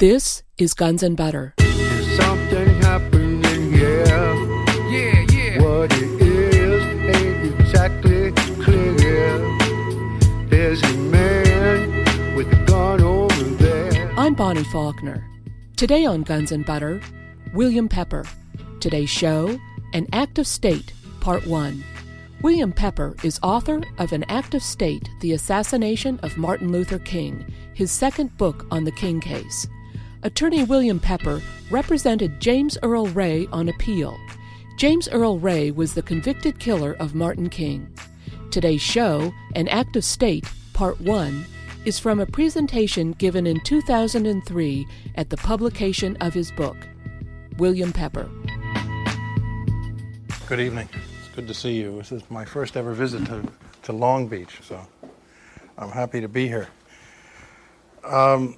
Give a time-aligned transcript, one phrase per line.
[0.00, 1.52] This is Guns and Butter.
[2.16, 4.06] Something happening here.
[4.88, 5.60] Yeah, yeah.
[5.60, 6.82] What it is
[7.14, 8.32] ain't exactly
[8.64, 9.38] clear.
[10.48, 14.10] There's a man with a gun over there.
[14.16, 15.22] I'm Bonnie Faulkner.
[15.76, 17.02] Today on Guns and Butter,
[17.52, 18.24] William Pepper.
[18.80, 19.60] Today's show,
[19.92, 21.84] An Act of State, Part 1.
[22.40, 27.44] William Pepper is author of An Act of State The Assassination of Martin Luther King,
[27.74, 29.66] his second book on the King case.
[30.22, 34.18] Attorney William Pepper represented James Earl Ray on appeal.
[34.76, 37.90] James Earl Ray was the convicted killer of Martin King.
[38.50, 41.44] Today's show, An Act of State, Part 1,
[41.86, 46.76] is from a presentation given in 2003 at the publication of his book.
[47.56, 48.28] William Pepper.
[50.46, 50.88] Good evening.
[51.20, 51.96] It's good to see you.
[51.96, 53.42] This is my first ever visit to,
[53.84, 54.86] to Long Beach, so
[55.78, 56.68] I'm happy to be here.
[58.04, 58.56] Um,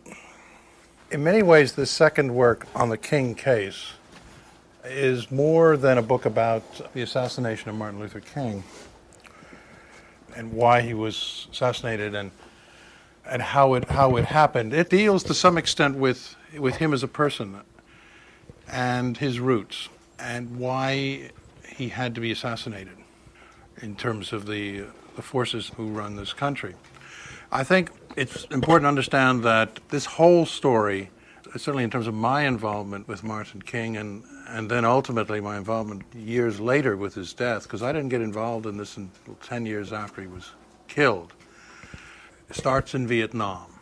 [1.12, 3.92] in many ways, this second work on the King case
[4.82, 8.64] is more than a book about the assassination of Martin Luther King
[10.34, 12.30] and why he was assassinated and
[13.26, 14.72] and how it how it happened.
[14.72, 17.60] It deals to some extent with with him as a person
[18.66, 21.30] and his roots and why
[21.68, 22.96] he had to be assassinated
[23.82, 26.74] in terms of the the forces who run this country.
[27.52, 31.10] I think it's important to understand that this whole story,
[31.52, 36.02] certainly in terms of my involvement with Martin King and and then ultimately my involvement
[36.14, 39.94] years later with his death, because I didn't get involved in this until 10 years
[39.94, 40.50] after he was
[40.88, 41.32] killed,
[42.50, 43.80] starts in Vietnam.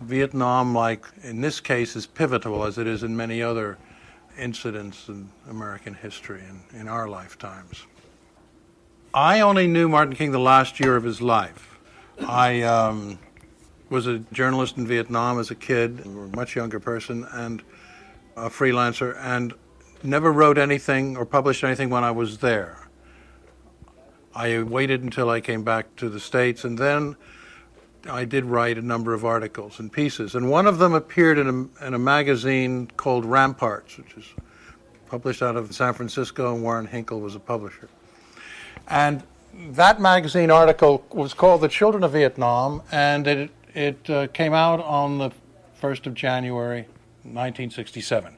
[0.00, 3.78] Vietnam, like in this case, is pivotal as it is in many other
[4.38, 7.86] incidents in American history and in our lifetimes.
[9.14, 11.75] I only knew Martin King the last year of his life.
[12.20, 13.18] I um,
[13.90, 17.62] was a journalist in Vietnam as a kid, a much younger person, and
[18.36, 19.54] a freelancer, and
[20.02, 22.88] never wrote anything or published anything when I was there.
[24.34, 27.16] I waited until I came back to the States, and then
[28.08, 30.34] I did write a number of articles and pieces.
[30.34, 34.26] And one of them appeared in a, in a magazine called Ramparts, which is
[35.06, 37.88] published out of San Francisco, and Warren Hinckle was a publisher.
[38.88, 39.22] And
[39.70, 44.80] that magazine article was called The Children of Vietnam, and it, it uh, came out
[44.80, 45.30] on the
[45.80, 46.82] 1st of January
[47.22, 48.34] 1967.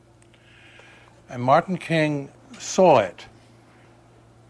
[1.28, 3.26] And Martin King saw it.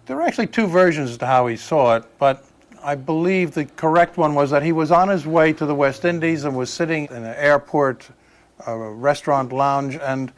[0.07, 2.45] There are actually two versions as to how he saw it, but
[2.83, 6.05] I believe the correct one was that he was on his way to the West
[6.05, 8.09] Indies and was sitting in an airport
[8.67, 10.33] uh, restaurant lounge and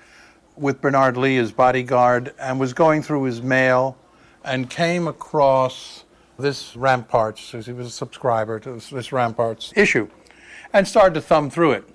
[0.56, 3.96] with Bernard Lee, his bodyguard, and was going through his mail
[4.44, 6.04] and came across
[6.40, 10.08] this Ramparts, because he was a subscriber to this, this Ramparts issue,
[10.72, 11.88] and started to thumb through it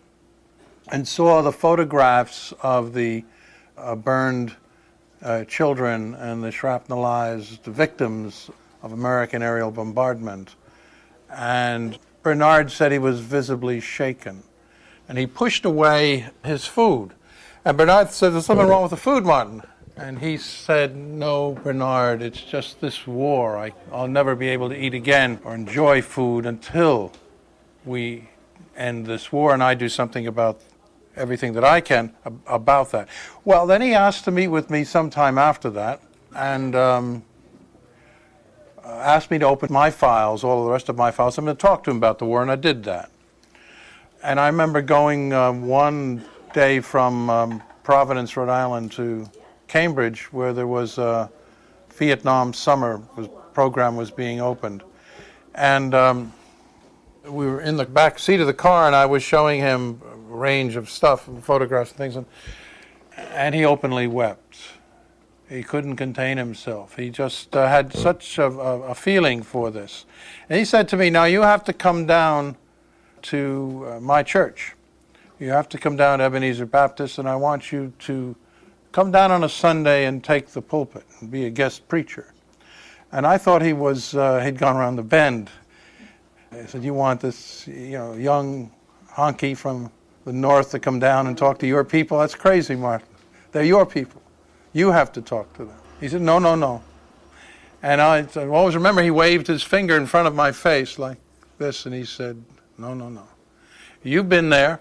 [0.92, 3.24] and saw the photographs of the
[3.78, 4.56] uh, burned
[5.22, 8.50] uh, children and the shrapnelized victims
[8.84, 10.56] of American aerial bombardment.
[11.30, 14.44] And Bernard said he was visibly shaken.
[15.08, 17.12] And he pushed away his food.
[17.64, 19.64] And Bernard said, There's something wrong with the food, Martin.
[19.98, 23.58] And he said, No, Bernard, it's just this war.
[23.58, 27.14] I, I'll never be able to eat again or enjoy food until
[27.86, 28.30] we
[28.76, 30.60] end this war and I do something about
[31.16, 33.08] everything that I can ab- about that.
[33.46, 36.02] Well, then he asked to meet with me sometime after that
[36.36, 37.24] and um,
[38.84, 41.38] uh, asked me to open my files, all the rest of my files.
[41.38, 43.10] I'm going to talk to him about the war, and I did that.
[44.22, 49.30] And I remember going uh, one day from um, Providence, Rhode Island to
[49.68, 51.30] Cambridge, where there was a
[51.94, 54.84] Vietnam summer was, program was being opened.
[55.54, 56.34] And um,
[57.26, 60.16] we were in the back seat of the car, and I was showing him a
[60.16, 62.26] range of stuff, and photographs and things, and,
[63.16, 64.58] and he openly wept.
[65.50, 66.96] He couldn't contain himself.
[66.96, 70.06] He just uh, had such a, a, feeling for this.
[70.50, 72.58] And he said to me, Now you have to come down
[73.24, 74.74] to uh, my church.
[75.40, 78.36] You have to come down to Ebenezer Baptist, and I want you to
[78.96, 82.34] come down on a Sunday and take the pulpit and be a guest preacher.
[83.12, 85.50] And I thought he was, uh, he'd gone around the bend.
[86.54, 88.72] I said, You want this you know, young
[89.12, 89.92] honky from
[90.24, 92.20] the north to come down and talk to your people?
[92.20, 93.06] That's crazy, Martin.
[93.52, 94.22] They're your people.
[94.72, 95.78] You have to talk to them.
[96.00, 96.82] He said, No, no, no.
[97.84, 101.18] And I always remember he waved his finger in front of my face like
[101.58, 102.42] this, and he said,
[102.78, 103.28] No, no, no.
[104.04, 104.80] You've been there.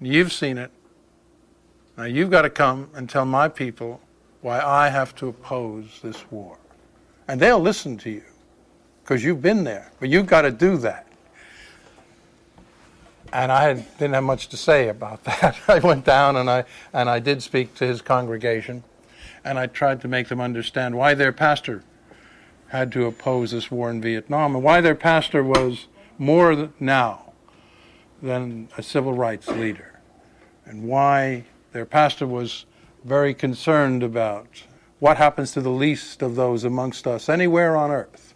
[0.00, 0.70] You've seen it.
[1.96, 4.00] Now you've got to come and tell my people
[4.42, 6.58] why I have to oppose this war.
[7.28, 8.22] And they'll listen to you
[9.02, 9.90] because you've been there.
[9.98, 11.06] But you've got to do that.
[13.32, 15.58] and I didn't have much to say about that.
[15.68, 18.84] I went down and I and I did speak to his congregation,
[19.44, 21.82] and I tried to make them understand why their pastor
[22.68, 25.86] had to oppose this war in Vietnam and why their pastor was
[26.18, 27.32] more now
[28.22, 30.00] than a civil rights leader,
[30.64, 31.44] and why
[31.76, 32.64] their pastor was
[33.04, 34.62] very concerned about
[34.98, 38.32] what happens to the least of those amongst us anywhere on earth,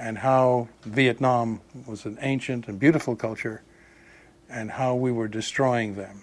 [0.00, 3.62] and how Vietnam was an ancient and beautiful culture,
[4.50, 6.22] and how we were destroying them,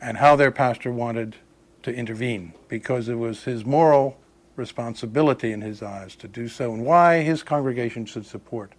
[0.00, 1.36] and how their pastor wanted
[1.84, 4.18] to intervene because it was his moral
[4.56, 8.72] responsibility in his eyes to do so, and why his congregation should support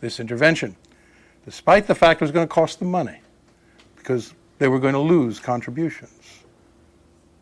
[0.00, 0.76] this intervention,
[1.46, 3.18] despite the fact it was going to cost them money,
[3.96, 6.44] because they were going to lose contributions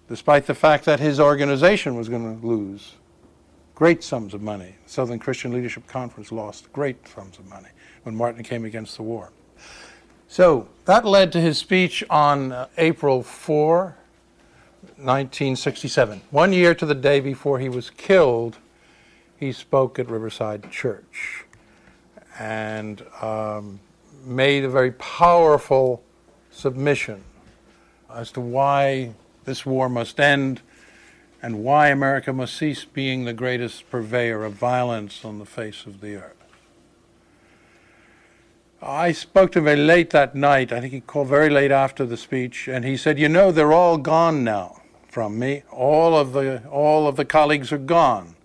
[0.09, 2.95] despite the fact that his organization was going to lose
[3.75, 4.75] great sums of money.
[4.85, 7.69] The Southern Christian Leadership Conference lost great sums of money
[8.03, 9.33] when Martin came against the war.
[10.29, 13.97] So that led to his speech on uh, April 4,
[14.97, 16.21] 1967.
[16.31, 18.59] One year to the day before he was killed,
[19.37, 21.45] he spoke at Riverside Church
[22.39, 23.81] and um,
[24.25, 26.03] made a very powerful
[26.55, 27.23] submission
[28.13, 29.13] as to why
[29.45, 30.61] this war must end
[31.43, 36.01] and why America must cease being the greatest purveyor of violence on the face of
[36.01, 36.31] the earth.
[38.81, 40.73] I spoke to him late that night.
[40.73, 43.73] I think he called very late after the speech, and he said, "You know, they're
[43.73, 45.63] all gone now from me.
[45.71, 48.37] All of the all of the colleagues are gone.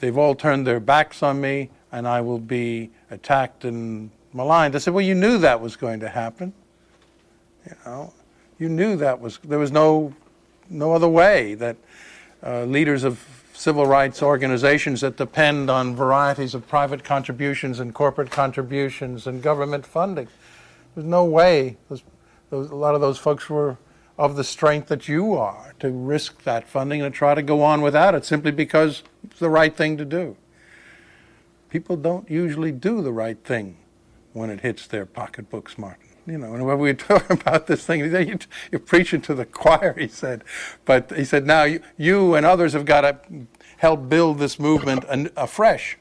[0.00, 4.78] They've all turned their backs on me, and I will be attacked and maligned." I
[4.78, 6.52] said, "Well, you knew that was going to happen.
[7.66, 8.12] You know,
[8.58, 10.14] you knew that was there was no
[10.68, 11.76] no other way that
[12.44, 18.30] uh, leaders of civil rights organizations that depend on varieties of private contributions and corporate
[18.30, 20.26] contributions and government funding.
[20.94, 22.02] There's no way those,
[22.50, 23.76] those, a lot of those folks were
[24.18, 27.82] of the strength that you are to risk that funding and try to go on
[27.82, 30.36] without it simply because it's the right thing to do.
[31.70, 33.78] People don't usually do the right thing
[34.32, 37.84] when it hits their pocketbooks, Martin you know, and when we were talking about this
[37.84, 38.38] thing, you,
[38.70, 40.44] you're preaching to the choir, he said.
[40.84, 43.46] But he said, now you, you and others have got to
[43.78, 45.04] help build this movement
[45.36, 45.98] afresh.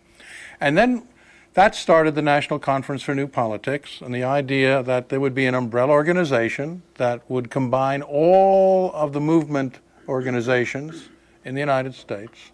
[0.60, 1.08] And then
[1.54, 5.48] that started the National Conference for New Politics and the idea that there would be
[5.48, 11.10] an umbrella organization that would combine all of the movement organizations
[11.44, 12.52] in the United States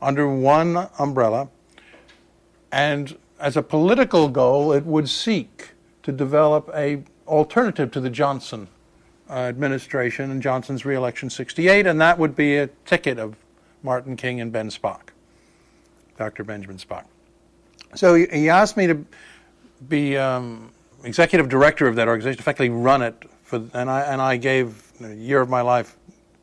[0.00, 1.48] under one umbrella.
[2.72, 5.73] And as a political goal, it would seek
[6.04, 8.68] to develop a alternative to the Johnson
[9.28, 13.36] uh, administration and Johnson's reelection 68, and that would be a ticket of
[13.82, 15.08] Martin King and Ben Spock,
[16.16, 16.44] Dr.
[16.44, 17.04] Benjamin Spock.
[17.94, 19.04] So he, asked me to
[19.88, 20.72] be um,
[21.04, 25.14] executive director of that organization, effectively run it, for, and, I, and I gave a
[25.14, 25.96] year of my life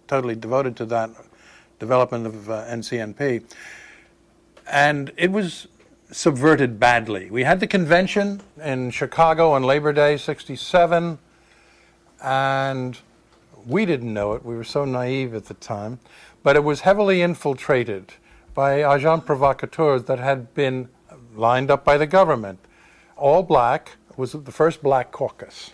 [0.07, 1.09] totally devoted to that
[1.79, 3.43] development of uh, NCNP.
[4.71, 5.67] And it was
[6.11, 7.31] subverted badly.
[7.31, 11.17] We had the convention in Chicago on Labor Day 67,
[12.21, 12.97] and
[13.65, 14.45] we didn't know it.
[14.45, 15.99] We were so naive at the time.
[16.43, 18.13] But it was heavily infiltrated
[18.53, 20.89] by agents provocateurs that had been
[21.35, 22.59] lined up by the government.
[23.15, 25.71] All black was the first black caucus.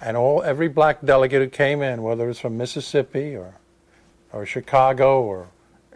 [0.00, 3.54] And all every black delegate who came in, whether it was from Mississippi or,
[4.32, 5.48] or Chicago or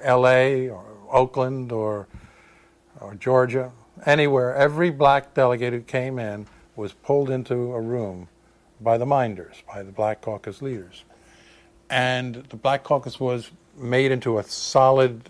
[0.03, 2.07] LA or Oakland or
[3.01, 3.73] or Georgia,
[4.07, 8.29] anywhere, every black delegate who came in was pulled into a room
[8.81, 11.05] by the minders, by the Black Caucus leaders.
[11.89, 15.23] And the Black Caucus was made into a solid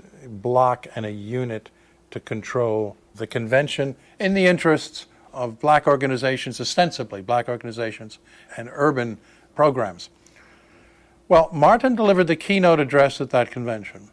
[0.43, 1.71] block and a unit
[2.11, 8.19] to control the convention in the interests of black organizations, ostensibly black organizations,
[8.57, 9.19] and urban
[9.55, 10.11] programs.
[11.29, 14.11] Well, Martin delivered the keynote address at that convention.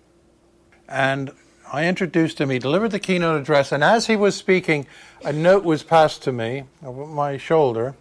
[0.87, 1.31] And
[1.71, 2.50] I introduced him.
[2.50, 4.88] He delivered the keynote address, and as he was speaking,
[5.24, 7.95] a note was passed to me over my shoulder,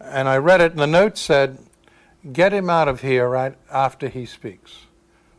[0.00, 0.72] and I read it.
[0.72, 1.58] And the note said,
[2.32, 4.86] "Get him out of here right after he speaks,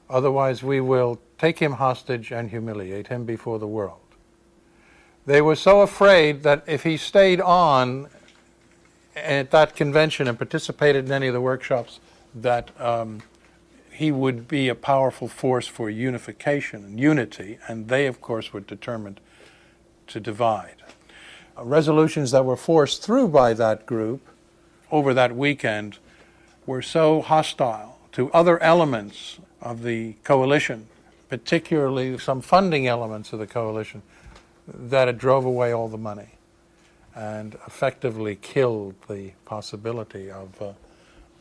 [0.10, 4.00] otherwise we will take him hostage and humiliate him before the world."
[5.26, 8.10] They were so afraid that if he stayed on
[9.16, 12.00] at that convention and participated in any of the workshops,
[12.36, 13.22] that um,
[13.94, 18.60] he would be a powerful force for unification and unity, and they, of course, were
[18.60, 19.20] determined
[20.08, 20.76] to divide.
[21.58, 24.22] Uh, resolutions that were forced through by that group
[24.92, 25.98] over that weekend
[26.66, 30.88] were so hostile to other elements of the coalition,
[31.30, 34.02] particularly some funding elements of the coalition,
[34.68, 36.30] that it drove away all the money.
[37.16, 40.72] and effectively killed the possibility of, uh,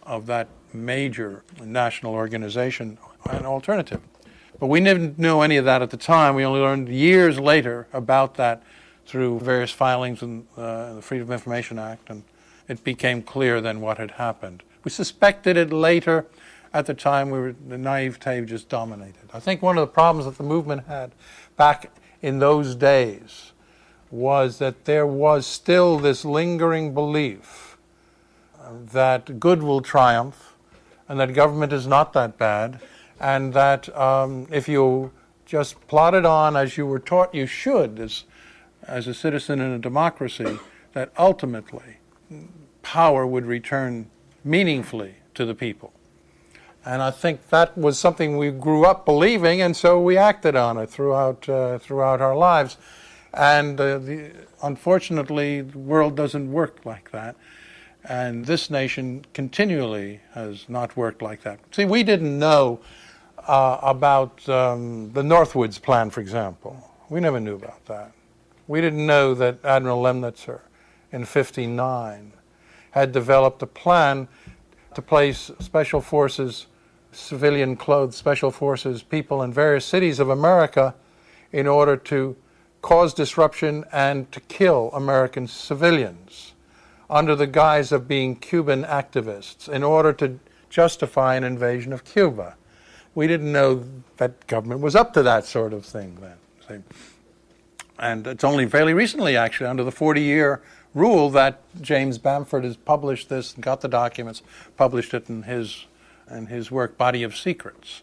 [0.04, 2.98] of that major national organization
[3.30, 4.00] an alternative.
[4.58, 6.34] But we didn't know any of that at the time.
[6.34, 8.62] We only learned years later about that
[9.06, 12.22] through various filings in uh, the Freedom of Information Act, and
[12.68, 14.62] it became clear then what had happened.
[14.84, 16.26] We suspected it later.
[16.74, 19.28] At the time, we were, the naivete just dominated.
[19.34, 21.12] I think one of the problems that the movement had
[21.56, 21.90] back
[22.22, 23.52] in those days
[24.10, 27.61] was that there was still this lingering belief
[28.70, 30.54] that good will triumph
[31.08, 32.80] and that government is not that bad
[33.20, 35.12] and that um, if you
[35.46, 38.24] just plodded on as you were taught you should as,
[38.86, 40.58] as a citizen in a democracy,
[40.92, 41.98] that ultimately
[42.82, 44.10] power would return
[44.44, 45.92] meaningfully to the people.
[46.84, 50.78] And I think that was something we grew up believing, and so we acted on
[50.78, 52.76] it throughout, uh, throughout our lives.
[53.32, 57.36] And uh, the, unfortunately, the world doesn't work like that.
[58.04, 61.60] And this nation continually has not worked like that.
[61.70, 62.80] See, we didn't know
[63.46, 66.90] uh, about um, the Northwoods Plan, for example.
[67.08, 68.12] We never knew about that.
[68.66, 70.60] We didn't know that Admiral Lemnitzer
[71.12, 72.32] in 59
[72.92, 74.28] had developed a plan
[74.94, 76.66] to place special forces,
[77.12, 80.94] civilian clothed special forces people in various cities of America
[81.52, 82.36] in order to
[82.80, 86.52] cause disruption and to kill American civilians
[87.12, 90.40] under the guise of being Cuban activists in order to
[90.70, 92.56] justify an invasion of Cuba
[93.14, 93.84] we didn't know
[94.16, 96.84] that government was up to that sort of thing then.
[97.98, 100.62] And it's only fairly recently, actually, under the 40 year
[100.94, 104.42] rule, that James Bamford has published this and got the documents,
[104.76, 105.86] published it in his,
[106.30, 108.02] in his work, Body of Secrets.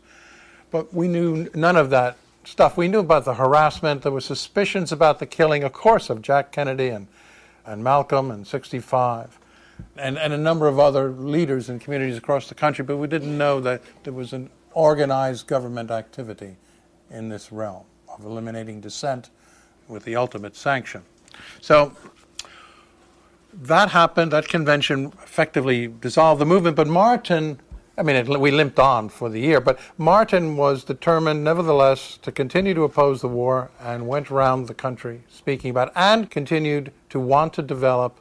[0.72, 2.78] But we knew none of that stuff.
[2.78, 4.04] We knew about the harassment.
[4.04, 7.08] There were suspicions about the killing, of course, of Jack Kennedy and,
[7.70, 9.40] and Malcolm and 65.
[9.96, 13.38] And, and a number of other leaders in communities across the country, but we didn't
[13.38, 16.58] know that there was an organized government activity
[17.10, 19.30] in this realm of eliminating dissent
[19.88, 21.04] with the ultimate sanction.
[21.62, 21.96] So
[23.54, 27.60] that happened, that convention effectively dissolved the movement, but Martin,
[28.00, 32.32] I mean, it, we limped on for the year, but Martin was determined, nevertheless, to
[32.32, 37.20] continue to oppose the war and went around the country speaking about and continued to
[37.20, 38.18] want to develop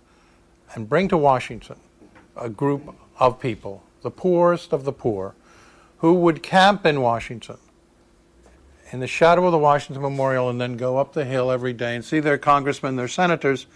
[0.75, 1.77] and bring to Washington
[2.37, 5.37] a group of people, the poorest of the poor,
[5.99, 7.59] who would camp in Washington
[8.91, 11.95] in the shadow of the Washington Memorial and then go up the hill every day
[11.95, 13.67] and see their congressmen, their senators,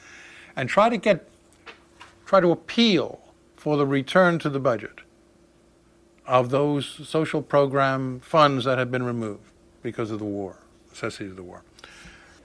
[0.56, 1.28] and try to get,
[2.26, 3.20] try to appeal
[3.56, 5.02] for the return to the budget
[6.26, 9.42] of those social program funds that had been removed
[9.82, 10.56] because of the war,
[10.90, 11.62] necessity of the war.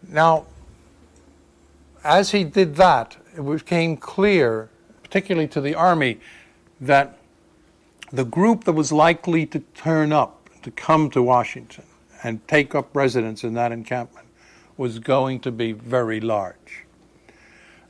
[0.10, 0.46] Now,
[2.04, 4.70] as he did that, it became clear,
[5.04, 6.20] particularly to the Army,
[6.82, 7.18] that
[8.12, 11.84] the group that was likely to turn up, to come to Washington
[12.24, 14.28] and take up residence in that encampment
[14.76, 16.86] was going to be very large.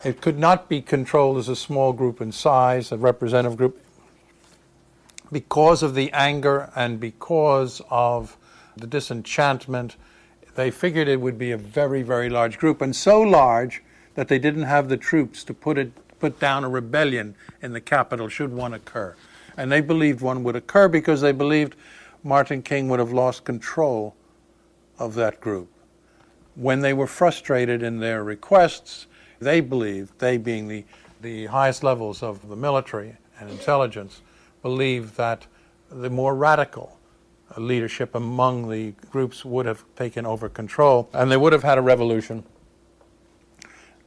[0.03, 3.82] It could not be controlled as a small group in size, a representative group,
[5.31, 8.38] because of the anger and because of
[8.75, 9.96] the disenchantment.
[10.55, 13.84] They figured it would be a very, very large group, and so large
[14.15, 17.81] that they didn't have the troops to put it put down a rebellion in the
[17.81, 19.15] capital should one occur.
[19.55, 21.75] And they believed one would occur because they believed
[22.24, 24.15] Martin King would have lost control
[25.00, 25.69] of that group.
[26.55, 29.05] When they were frustrated in their requests,
[29.39, 30.84] they believed, they being the,
[31.22, 34.22] the highest levels of the military and intelligence,
[34.68, 35.48] believed that
[35.90, 36.98] the more radical
[37.56, 41.82] leadership among the groups would have taken over control and they would have had a
[41.82, 42.44] revolution,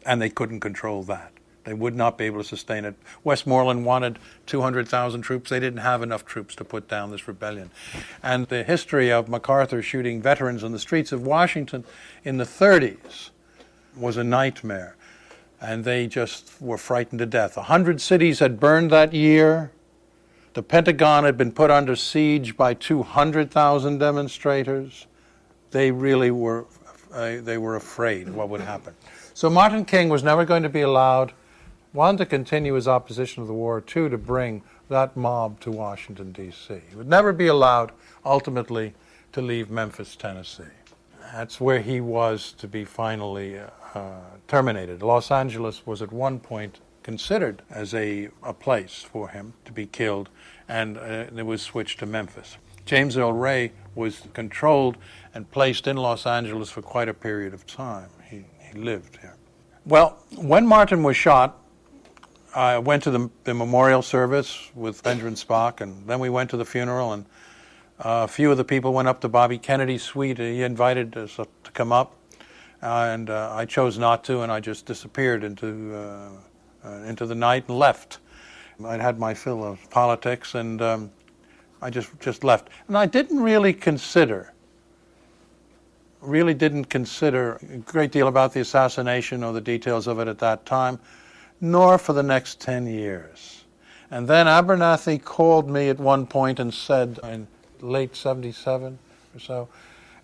[0.04, 1.32] and they couldn't control that.
[1.64, 2.94] They would not be able to sustain it.
[3.24, 5.48] Westmoreland wanted 200,000 troops.
[5.48, 7.70] They didn't have enough troops to put down this rebellion.
[8.22, 11.84] And the history of MacArthur shooting veterans on the streets of Washington
[12.22, 13.30] in the 30s
[13.96, 14.94] was a nightmare.
[15.58, 17.56] And they just were frightened to death.
[17.56, 19.70] A hundred cities had burned that year.
[20.52, 25.06] The Pentagon had been put under siege by 200,000 demonstrators.
[25.70, 26.66] They really were,
[27.12, 28.94] uh, they were afraid what would happen.
[29.32, 31.32] So Martin King was never going to be allowed
[31.92, 36.30] one, to continue his opposition to the war, two, to bring that mob to Washington,
[36.30, 36.80] D.C.
[36.88, 37.90] He would never be allowed,
[38.24, 38.94] ultimately,
[39.32, 40.62] to leave Memphis, Tennessee.
[41.32, 43.58] That's where he was to be finally
[43.94, 44.10] uh,
[44.46, 45.02] terminated.
[45.02, 49.86] Los Angeles was at one point considered as a, a place for him to be
[49.86, 50.28] killed,
[50.68, 52.56] and uh, it was switched to Memphis.
[52.84, 54.96] James Earl Ray was controlled
[55.34, 58.08] and placed in Los Angeles for quite a period of time.
[58.28, 59.36] He, he lived here.
[59.86, 61.58] Well, when Martin was shot,
[62.54, 66.56] I went to the, the memorial service with Benjamin Spock, and then we went to
[66.56, 67.24] the funeral, and
[68.00, 70.38] uh, a few of the people went up to Bobby Kennedy's suite.
[70.38, 72.16] He invited us to come up,
[72.82, 76.30] and uh, I chose not to, and I just disappeared into uh,
[76.84, 78.18] into the night and left.
[78.84, 81.10] I'd had my fill of politics, and um,
[81.82, 82.68] I just just left.
[82.88, 84.52] And I didn't really consider,
[86.20, 90.38] really didn't consider a great deal about the assassination or the details of it at
[90.38, 90.98] that time,
[91.60, 93.64] nor for the next ten years.
[94.10, 97.46] And then Abernathy called me at one point and said, in
[97.80, 98.98] late '77
[99.34, 99.68] or so,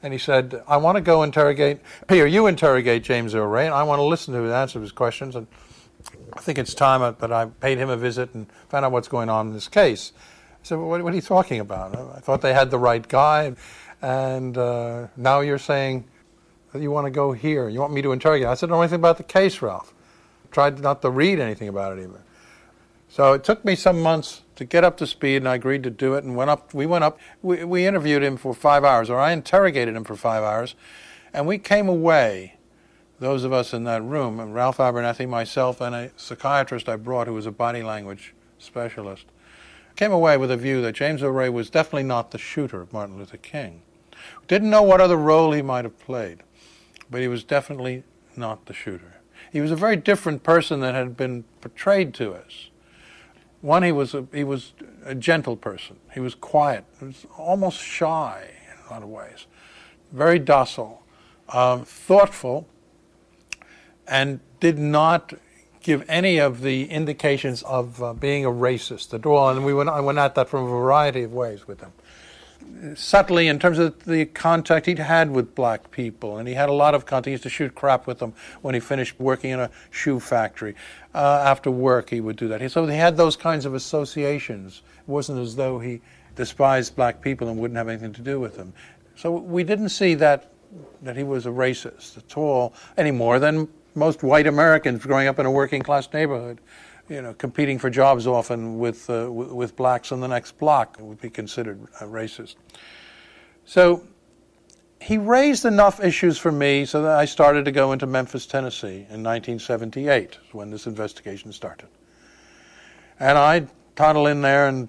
[0.03, 3.75] and he said, I want to go interrogate, here, you interrogate James Earl Ray, and
[3.75, 5.37] I want to listen to his answer to his questions.
[5.37, 5.47] And
[6.35, 9.29] I think it's time that I paid him a visit and found out what's going
[9.29, 10.13] on in this case.
[10.17, 11.97] I said, well, what, what, are you talking about?
[11.97, 13.55] I thought they had the right guy,
[14.03, 16.05] and uh, now you're saying
[16.73, 17.69] that you want to go here.
[17.69, 18.49] You want me to interrogate.
[18.49, 19.95] I said, I don't know anything about the case, Ralph.
[20.45, 22.19] I tried not to read anything about it even.
[23.09, 25.91] So it took me some months to get up to speed, and I agreed to
[25.91, 26.25] do it.
[26.25, 26.75] And went up.
[26.75, 27.19] We went up.
[27.43, 30.75] We, we interviewed him for five hours, or I interrogated him for five hours,
[31.33, 32.56] and we came away.
[33.19, 37.27] Those of us in that room, and Ralph Abernathy, myself, and a psychiatrist I brought
[37.27, 39.27] who was a body language specialist,
[39.97, 43.17] came away with a view that James Ray was definitely not the shooter of Martin
[43.17, 43.81] Luther King.
[44.47, 46.43] Didn't know what other role he might have played,
[47.11, 48.05] but he was definitely
[48.37, 49.17] not the shooter.
[49.51, 52.69] He was a very different person than had been portrayed to us.
[53.63, 55.97] One, he was a, he was a gentle person.
[56.13, 56.85] He was quiet.
[56.99, 59.47] He was almost shy in a lot of ways.
[60.13, 61.03] Very docile,
[61.49, 62.69] um, thoughtful,
[64.09, 65.33] and did not
[65.81, 69.51] give any of the indications of uh, being a racist at all.
[69.51, 71.93] And we went, I went at that from a variety of ways with him
[72.95, 76.73] subtly in terms of the contact he'd had with black people, and he had a
[76.73, 77.27] lot of contact.
[77.27, 78.33] He used to shoot crap with them
[78.63, 80.75] when he finished working in a shoe factory.
[81.15, 82.71] Uh, after work, he would do that.
[82.71, 84.83] So he had those kinds of associations.
[84.99, 86.01] It wasn't as though he
[86.35, 88.73] despised black people and wouldn't have anything to do with them.
[89.17, 90.53] So we didn't see that
[91.01, 95.39] that he was a racist at all any more than most white Americans growing up
[95.39, 96.61] in a working class neighborhood
[97.09, 100.97] you know, competing for jobs often with, uh, w- with blacks on the next block
[101.01, 102.57] would be considered uh, racist.
[103.65, 104.07] So
[105.01, 109.07] he raised enough issues for me so that I started to go into Memphis, Tennessee
[109.09, 111.89] in 1978, when this investigation started.
[113.21, 114.89] And I'd toddle in there and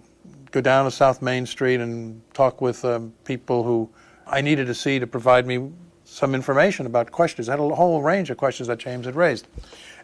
[0.52, 3.89] go down to South Main Street and talk with um, people who
[4.26, 5.72] I needed to see to provide me
[6.08, 7.48] some information about questions.
[7.48, 9.48] Had a whole range of questions that James had raised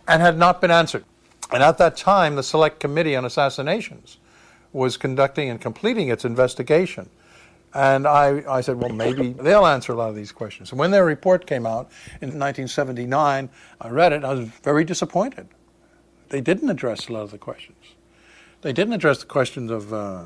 [0.08, 1.06] and had not been answered.
[1.52, 4.18] And at that time, the Select Committee on Assassinations
[4.74, 7.10] was conducting and completing its investigation.
[7.74, 10.72] And I, I said, well, maybe they'll answer a lot of these questions.
[10.72, 11.90] And when their report came out
[12.22, 13.50] in 1979,
[13.82, 15.48] I read it, and I was very disappointed.
[16.30, 17.78] They didn't address a lot of the questions.
[18.62, 20.26] They didn't address the questions of uh,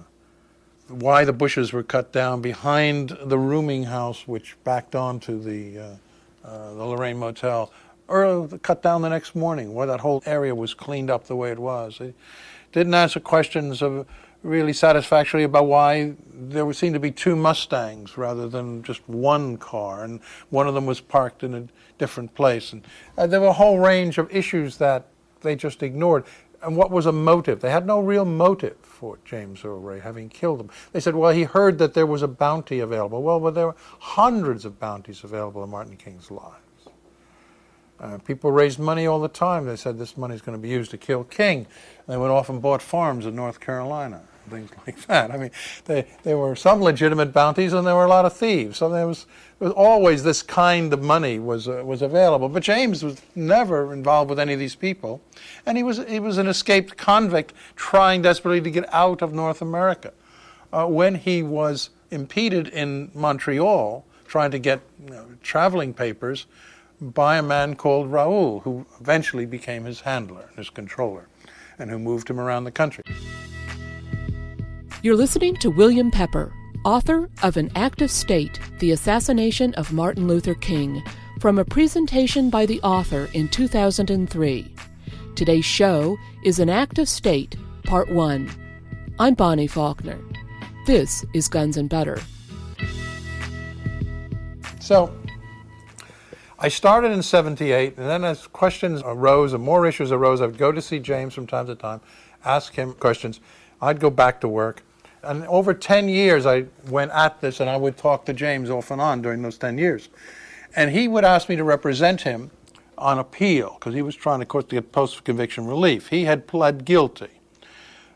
[0.89, 6.47] why the bushes were cut down behind the rooming house, which backed onto the, uh,
[6.47, 7.71] uh, the Lorraine Motel,
[8.07, 11.51] or cut down the next morning, where that whole area was cleaned up the way
[11.51, 11.97] it was.
[11.97, 12.13] They
[12.71, 14.07] didn't answer questions of
[14.43, 20.03] really satisfactorily about why there seemed to be two Mustangs rather than just one car,
[20.03, 22.71] and one of them was parked in a different place.
[22.71, 22.85] And
[23.17, 25.07] uh, there were a whole range of issues that
[25.41, 26.23] they just ignored.
[26.61, 27.61] And what was a motive?
[27.61, 30.69] They had no real motive for James Earl Ray having killed him.
[30.91, 33.21] They said, well, he heard that there was a bounty available.
[33.21, 36.57] Well, well there were hundreds of bounties available in Martin King's lives.
[37.99, 39.65] Uh, people raised money all the time.
[39.65, 41.59] They said this money is going to be used to kill King.
[41.59, 41.67] And
[42.07, 45.31] they went off and bought farms in North Carolina, things like that.
[45.31, 45.51] I mean,
[45.85, 48.77] they, there were some legitimate bounties, and there were a lot of thieves.
[48.77, 49.25] So there was,
[49.59, 52.49] there was always this kind of money was uh, was available.
[52.49, 55.21] But James was never involved with any of these people,
[55.65, 59.61] and he was he was an escaped convict trying desperately to get out of North
[59.61, 60.13] America.
[60.73, 66.45] Uh, when he was impeded in Montreal, trying to get you know, traveling papers
[66.99, 71.27] by a man called Raoul, who eventually became his handler, his controller,
[71.77, 73.03] and who moved him around the country.
[75.03, 76.51] You're listening to William Pepper,
[76.83, 81.03] author of An Act of State The Assassination of Martin Luther King,
[81.39, 84.73] from a presentation by the author in 2003.
[85.35, 88.49] Today's show is An Act of State, Part 1.
[89.19, 90.17] I'm Bonnie Faulkner.
[90.87, 92.19] This is Guns and Butter.
[94.79, 95.15] So,
[96.57, 100.57] I started in 78, and then as questions arose and more issues arose, I would
[100.57, 102.01] go to see James from time to time,
[102.43, 103.39] ask him questions.
[103.79, 104.81] I'd go back to work.
[105.27, 108.91] And over 10 years, I went at this, and I would talk to James off
[108.91, 110.09] and on during those 10 years.
[110.75, 112.51] And he would ask me to represent him
[112.97, 116.07] on appeal because he was trying, of course, to get post conviction relief.
[116.09, 117.41] He had pled guilty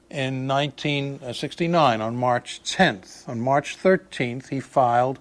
[0.09, 3.27] in 1969 on March 10th.
[3.27, 5.19] On March 13th, he filed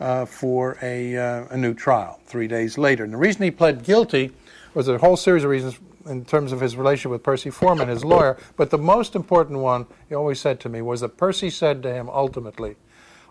[0.00, 3.04] uh, for a, uh, a new trial three days later.
[3.04, 4.32] And the reason he pled guilty
[4.74, 8.04] was a whole series of reasons in terms of his relationship with Percy Foreman, his
[8.04, 8.36] lawyer.
[8.56, 11.92] But the most important one, he always said to me, was that Percy said to
[11.92, 12.76] him ultimately,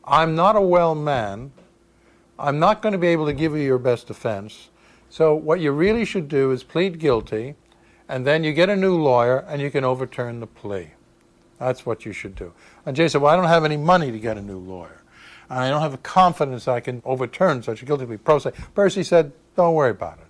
[0.03, 1.51] I'm not a well man.
[2.39, 4.69] I'm not going to be able to give you your best defense.
[5.09, 7.55] So, what you really should do is plead guilty,
[8.07, 10.91] and then you get a new lawyer and you can overturn the plea.
[11.59, 12.53] That's what you should do.
[12.85, 15.01] And Jay said, Well, I don't have any money to get a new lawyer.
[15.49, 18.17] And I don't have the confidence I can overturn such a guilty plea.
[18.17, 18.53] Pro se.
[18.73, 20.25] Percy said, Don't worry about it.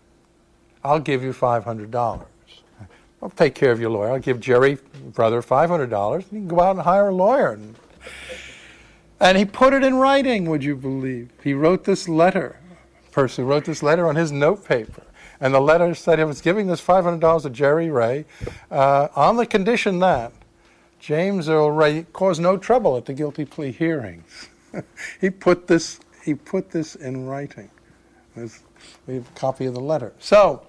[0.84, 2.26] I'll give you $500.
[3.22, 4.12] I'll take care of your lawyer.
[4.12, 4.78] I'll give Jerry,
[5.14, 6.16] brother, $500.
[6.16, 7.52] And you can go out and hire a lawyer.
[7.52, 7.76] And,
[9.20, 11.30] and he put it in writing, would you believe?
[11.44, 12.60] He wrote this letter.
[13.12, 15.04] Percy wrote this letter on his notepaper.
[15.40, 18.26] And the letter said he was giving this $500 to Jerry Ray
[18.70, 20.32] uh, on the condition that
[21.00, 24.50] James Earl Ray caused no trouble at the guilty plea hearings.
[25.20, 27.72] he put this he put this in writing.
[28.36, 28.60] There's,
[29.08, 30.14] we have a copy of the letter.
[30.20, 30.62] So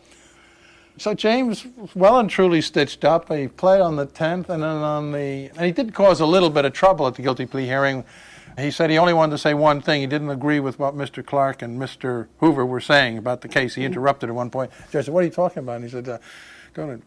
[0.98, 3.32] so James well and truly stitched up.
[3.32, 6.50] He played on the 10th, and then on the and he did cause a little
[6.50, 8.04] bit of trouble at the guilty plea hearing.
[8.58, 10.02] He said he only wanted to say one thing.
[10.02, 11.24] He didn't agree with what Mr.
[11.24, 12.28] Clark and Mr.
[12.40, 13.74] Hoover were saying about the case.
[13.74, 14.70] He interrupted at one point.
[14.90, 16.08] Judge said, "What are you talking about?" And he said.
[16.08, 16.18] Uh,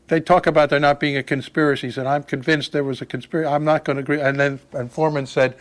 [0.10, 1.88] they talk about there not being a conspiracy.
[1.88, 3.48] He said, I'm convinced there was a conspiracy.
[3.48, 4.22] I'm not going to agree.
[4.22, 5.56] And then and Foreman said,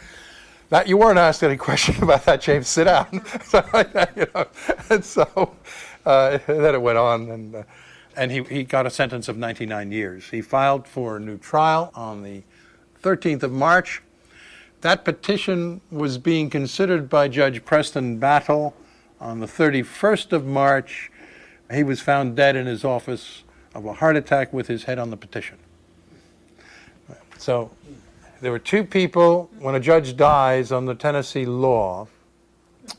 [0.70, 2.68] that you weren't asked any question about that, James.
[2.68, 3.24] Sit down.
[3.44, 3.64] so,
[4.16, 4.46] you know,
[4.90, 5.54] and so
[6.04, 7.62] uh, then it went on, and uh,
[8.16, 10.29] and he, he got a sentence of 99 years.
[10.31, 12.42] He filed for a new trial on the
[13.03, 14.03] 13th of March.
[14.81, 18.74] That petition was being considered by Judge Preston Battle
[19.20, 21.11] on the 31st of March.
[21.72, 23.42] He was found dead in his office
[23.74, 25.59] of a heart attack with his head on the petition.
[27.38, 27.70] So
[28.40, 32.07] there were two people when a judge dies on the Tennessee law,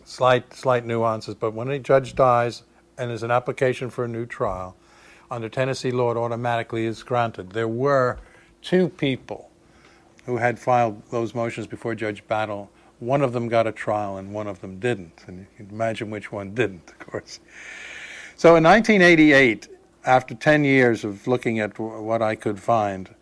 [0.03, 2.63] slight slight nuances, but when a judge dies
[2.97, 4.75] and there's an application for a new trial,
[5.35, 7.49] under Tennessee law, it automatically is granted.
[7.49, 8.17] There were
[8.61, 9.51] two people
[10.25, 12.71] who had filed those motions before Judge Battle.
[12.99, 15.25] One of them got a trial and one of them didn't.
[15.27, 17.41] And you can imagine which one didn't, of course.
[18.37, 19.67] So in 1988,
[20.05, 23.13] after 10 years of looking at what I could find,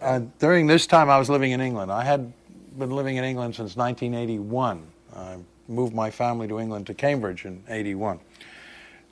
[0.00, 1.92] uh, during this time I was living in England.
[1.92, 2.32] I had
[2.78, 4.86] been living in England since 1981.
[5.14, 5.36] I
[5.68, 8.20] moved my family to England to Cambridge in 81.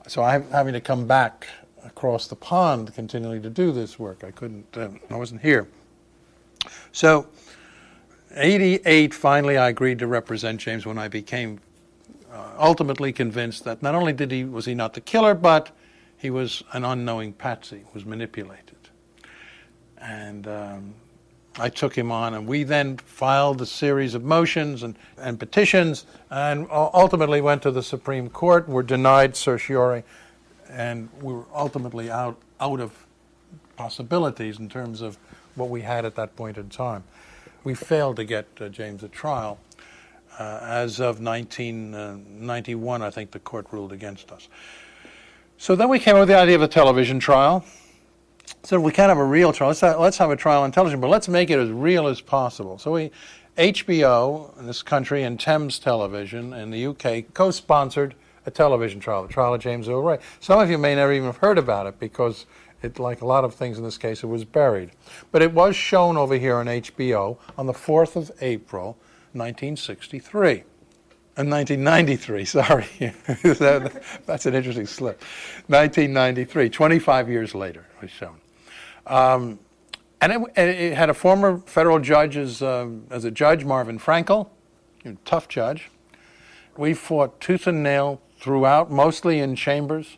[0.07, 1.45] So I'm having to come back
[1.87, 4.23] across the pond continually to do this work.
[4.23, 5.67] I couldn't, uh, I wasn't here.
[6.91, 7.27] So,
[8.35, 11.59] 88, finally, I agreed to represent James when I became
[12.31, 15.71] uh, ultimately convinced that not only did he was he not the killer, but
[16.17, 18.75] he was an unknowing patsy, was manipulated.
[19.99, 20.93] And um,
[21.57, 26.05] I took him on, and we then filed a series of motions and, and petitions,
[26.29, 28.67] and ultimately went to the Supreme Court.
[28.67, 30.03] Were denied certiorari
[30.69, 33.05] and we were ultimately out out of
[33.75, 35.17] possibilities in terms of
[35.55, 37.03] what we had at that point in time.
[37.63, 39.59] We failed to get uh, James a trial.
[40.39, 44.47] Uh, as of 1991, uh, I think the court ruled against us.
[45.57, 47.65] So then we came up with the idea of a television trial.
[48.63, 49.69] So we can't have a real trial.
[49.69, 52.21] Let's have, let's have a trial on television, but let's make it as real as
[52.21, 52.77] possible.
[52.77, 53.11] So we,
[53.57, 58.13] HBO in this country and Thames Television in the UK co-sponsored
[58.47, 60.19] a television trial, the trial of James Earl Ray.
[60.39, 62.45] Some of you may never even have heard about it because
[62.81, 64.91] it, like a lot of things in this case, it was buried.
[65.31, 68.97] But it was shown over here on HBO on the 4th of April,
[69.33, 70.63] 1963.
[71.37, 72.87] In 1993, sorry.
[72.97, 75.21] that, that's an interesting slip.
[75.67, 78.37] 1993, 25 years later, it was shown.
[79.05, 79.59] Um,
[80.21, 84.49] and it, it, had a former federal judge as, uh, as a judge, Marvin Frankel,
[85.25, 85.91] tough judge.
[86.77, 90.17] We fought tooth and nail throughout, mostly in chambers.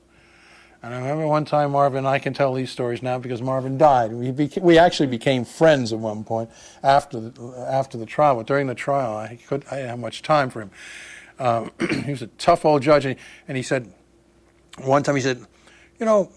[0.82, 4.14] And I remember one time Marvin, I can tell these stories now because Marvin died.
[4.14, 6.50] We, beca- we actually became friends at one point
[6.84, 8.36] after the, after the trial.
[8.36, 10.72] But during the trial, I, could, I didn't have much time for him.
[11.38, 11.72] Um,
[12.06, 13.92] he was a tough old judge, and he, and he said,
[14.78, 15.46] one time he said,
[16.00, 16.32] You know,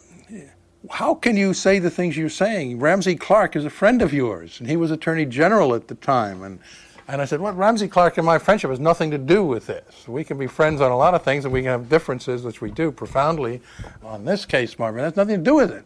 [0.90, 2.80] how can you say the things you're saying?
[2.80, 6.42] Ramsey Clark is a friend of yours, and he was Attorney General at the time.
[6.42, 6.58] And
[7.08, 10.06] and I said, well, Ramsey Clark and my friendship has nothing to do with this.
[10.06, 12.60] We can be friends on a lot of things and we can have differences, which
[12.60, 13.60] we do profoundly
[14.02, 15.02] on this case, Marvin.
[15.02, 15.84] That's nothing to do with it.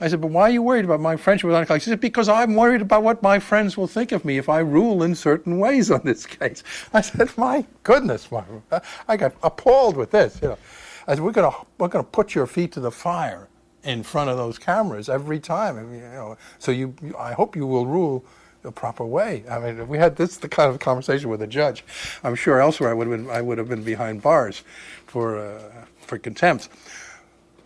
[0.00, 1.82] I said, but why are you worried about my friendship with Anna Clark?
[1.82, 5.02] Said, because I'm worried about what my friends will think of me if I rule
[5.02, 6.62] in certain ways on this case.
[6.92, 8.62] I said, my goodness, Marvin.
[9.06, 10.58] I got appalled with this, you know.
[11.06, 13.48] I said, we're going to we're going to put your feet to the fire
[13.84, 15.76] in front of those cameras every time.
[15.94, 18.24] You know, so you, I hope you will rule
[18.64, 19.44] the proper way.
[19.48, 21.84] I mean, if we had this the kind of conversation with a judge,
[22.24, 24.64] I'm sure elsewhere I would have been, I would have been behind bars
[25.06, 26.70] for, uh, for contempt.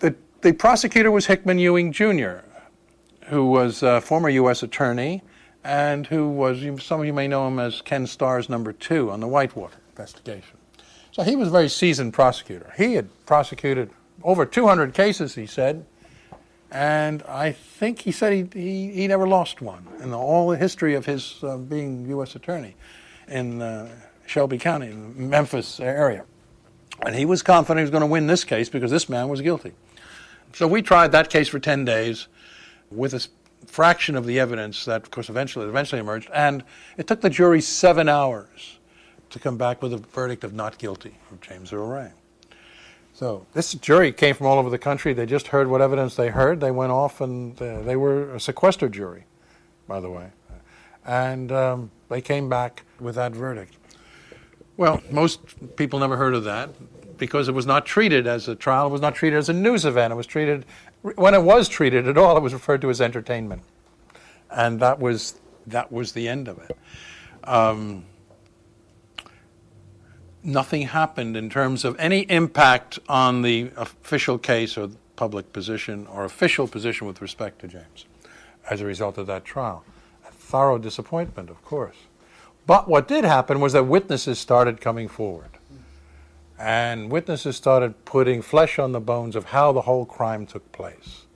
[0.01, 2.39] The, the prosecutor was Hickman Ewing Jr.,
[3.27, 4.63] who was a former U.S.
[4.63, 5.23] attorney
[5.63, 9.21] and who was, some of you may know him as Ken Starr's number two on
[9.21, 10.59] the Whitewater investigation.
[11.13, 12.73] So he was a very seasoned prosecutor.
[12.77, 13.91] He had prosecuted
[14.25, 15.85] over 200 cases, he said,
[16.71, 20.57] and I think he said he, he, he never lost one in the, all the
[20.57, 22.37] history of his uh, being U.S.
[22.37, 22.77] attorney
[23.29, 23.89] in uh,
[24.27, 26.25] Shelby County, Memphis area.
[27.05, 29.41] And he was confident he was going to win this case because this man was
[29.41, 29.73] guilty.
[30.53, 32.29] So we tried that case for 10 days
[32.91, 33.27] with a
[33.67, 36.31] fraction of the evidence that, of course, eventually eventually emerged.
[36.33, 36.65] And
[36.97, 38.79] it took the jury seven hours
[39.31, 42.11] to come back with a verdict of not guilty of James Earl Ray.
[43.19, 45.13] So this jury came from all over the country.
[45.13, 46.61] They just heard what evidence they heard.
[46.61, 49.25] They went off and uh, they were a sequestered jury,
[49.89, 50.31] by the way.
[51.05, 53.77] And um, they came back with that verdict.
[54.77, 55.41] Well, most
[55.75, 56.71] people never heard of that
[57.19, 58.87] because it was not treated as a trial.
[58.87, 60.13] It was not treated as a news event.
[60.13, 60.65] It was treated,
[61.03, 63.63] when it was treated at all, it was referred to as entertainment.
[64.49, 66.79] And that was, that was the end of it.
[67.43, 68.05] Um,
[70.49, 76.25] nothing happened in terms of any impact on the official case or public position or
[76.25, 78.07] official position with respect to James
[78.71, 79.85] as a result of that trial.
[80.27, 81.97] A thorough disappointment, of course.
[82.67, 85.51] But what did happen was that witnesses started coming forward.
[86.59, 91.27] And witnesses started putting flesh on the bones of how the whole crime took place.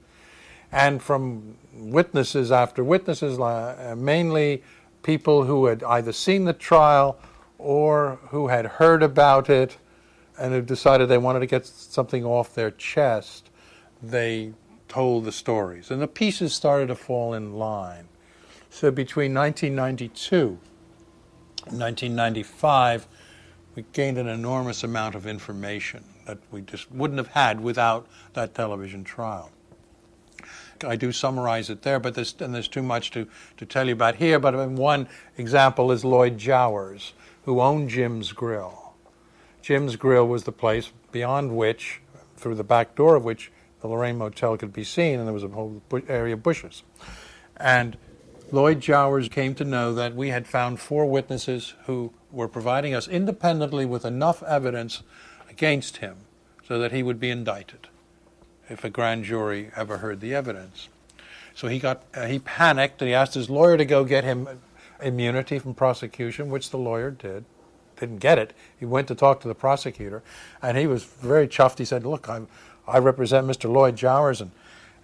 [0.73, 3.39] And from witnesses after witnesses,
[3.97, 4.63] mainly
[5.03, 7.19] people who had either seen the trial
[7.63, 9.79] or who had heard about it
[10.39, 13.51] and had decided they wanted to get something off their chest,
[14.03, 14.53] they
[14.89, 15.91] told the stories.
[15.91, 18.09] And the pieces started to fall in line.
[18.69, 20.59] So between 1992
[21.69, 23.07] and 1995,
[23.75, 28.55] we gained an enormous amount of information that we just wouldn't have had without that
[28.55, 29.51] television trial.
[30.85, 33.93] I do summarize it there, but there's, and there's too much to, to tell you
[33.93, 34.41] about here.
[34.41, 37.13] But one example is Lloyd Jowers,
[37.45, 38.95] who owned Jim's Grill.
[39.61, 42.01] Jim's Grill was the place beyond which,
[42.37, 43.51] through the back door of which,
[43.81, 46.83] the Lorraine Motel could be seen, and there was a whole area of bushes.
[47.57, 47.97] And
[48.51, 53.09] Lloyd Jowers came to know that we had found four witnesses who were providing us
[53.09, 55.03] independently with enough evidence
[55.49, 56.17] against him
[56.67, 57.89] so that he would be indicted
[58.69, 60.89] if a grand jury ever heard the evidence.
[61.55, 64.49] So he got uh, he panicked and he asked his lawyer to go get him
[65.03, 67.45] immunity from prosecution, which the lawyer did.
[67.99, 68.53] Didn't get it.
[68.79, 70.23] He went to talk to the prosecutor,
[70.61, 71.79] and he was very chuffed.
[71.79, 72.49] He said, "Look, I'm,
[72.87, 73.71] I represent Mr.
[73.71, 74.51] Lloyd Jowers, and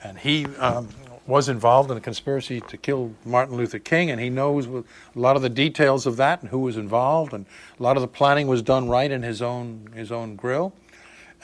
[0.02, 0.88] and he um,
[1.26, 4.84] was involved in a conspiracy to kill Martin Luther King, and he knows a
[5.14, 7.46] lot of the details of that and who was involved, and
[7.78, 10.72] a lot of the planning was done right in his own his own grill,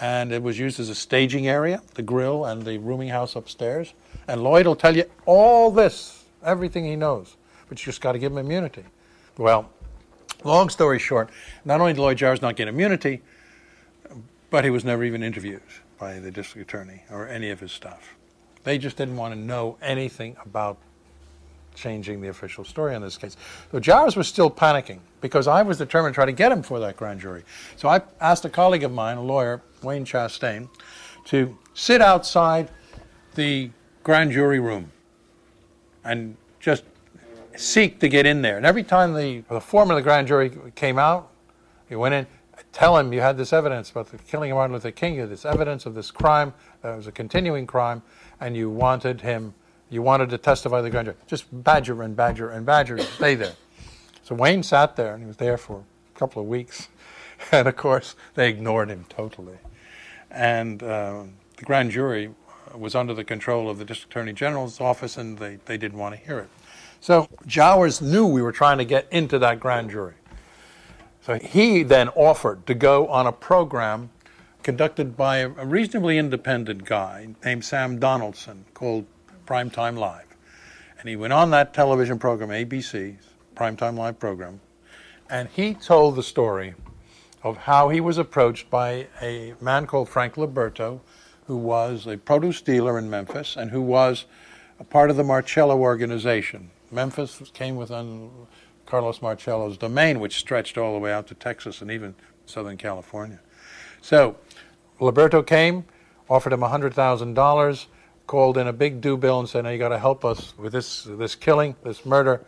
[0.01, 3.93] and it was used as a staging area, the grill and the rooming house upstairs.
[4.27, 7.37] And Lloyd will tell you all this, everything he knows
[7.69, 8.85] but you just got to give him immunity.
[9.37, 9.71] Well,
[10.45, 11.31] long story short,
[11.65, 13.23] not only did Lloyd Jowers not get immunity,
[14.51, 15.63] but he was never even interviewed
[15.99, 18.15] by the district attorney or any of his staff.
[18.63, 20.79] They just didn't want to know anything about
[21.75, 23.37] changing the official story on this case.
[23.73, 26.79] So Jowers was still panicking because I was determined to try to get him for
[26.81, 27.43] that grand jury.
[27.77, 30.69] So I asked a colleague of mine, a lawyer, Wayne Chastain,
[31.27, 32.71] to sit outside
[33.35, 33.71] the
[34.03, 34.93] grand jury room
[36.05, 36.85] and just
[37.57, 38.57] seek to get in there.
[38.57, 41.31] And every time the, the foreman of the grand jury came out,
[41.89, 42.27] he went in,
[42.73, 45.31] tell him you had this evidence about the killing of Martin Luther King, you had
[45.31, 48.03] this evidence of this crime, that was a continuing crime,
[48.41, 49.55] and you wanted him,
[49.91, 51.17] you wanted to testify to the grand jury.
[51.27, 53.55] Just badger and badger and badger, stay there.
[54.23, 56.89] So Wayne sat there, and he was there for a couple of weeks.
[57.53, 59.59] And of course, they ignored him totally.
[60.31, 61.25] And uh,
[61.57, 62.31] the grand jury
[62.75, 66.15] was under the control of the district attorney general's office, and they, they didn't want
[66.15, 66.49] to hear it.
[67.05, 70.15] So Jowers knew we were trying to get into that grand jury.
[71.21, 74.09] So he then offered to go on a program
[74.63, 79.05] conducted by a reasonably independent guy named Sam Donaldson called
[79.45, 80.25] Primetime Live.
[80.99, 84.63] And he went on that television program, ABC's Primetime Live program,
[85.29, 86.73] and he told the story
[87.43, 91.01] of how he was approached by a man called Frank Liberto,
[91.49, 94.25] who was a produce dealer in Memphis and who was
[94.81, 96.71] a part of the Marcello organization.
[96.95, 98.31] Memphis came within
[98.87, 102.15] Carlos Marcello's domain, which stretched all the way out to Texas and even
[102.47, 103.41] Southern California.
[104.01, 104.37] So
[105.01, 105.85] Liberto came,
[106.29, 107.87] offered him $100,000,
[108.27, 110.73] called in a big due bill and said, now you got to help us with
[110.73, 112.45] this, this killing, this murder.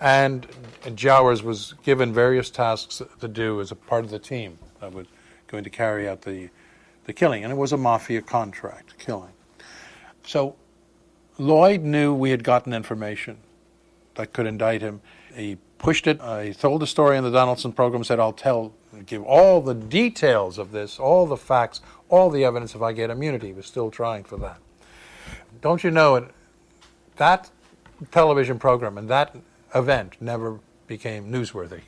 [0.00, 0.46] And
[0.94, 5.06] Jowers was given various tasks to do as a part of the team that was
[5.48, 6.50] going to carry out the,
[7.04, 7.42] the killing.
[7.42, 9.32] And it was a mafia contract killing.
[10.24, 10.54] So
[11.36, 13.38] Lloyd knew we had gotten information
[14.18, 15.00] that could indict him.
[15.34, 16.20] He pushed it.
[16.20, 18.72] Uh, he told the story in the Donaldson program, said, I'll tell,
[19.06, 23.10] give all the details of this, all the facts, all the evidence if I get
[23.10, 23.48] immunity.
[23.48, 24.58] He was still trying for that.
[25.60, 26.28] Don't you know?
[27.16, 27.50] That
[28.10, 29.36] television program and that
[29.72, 31.82] event never became newsworthy.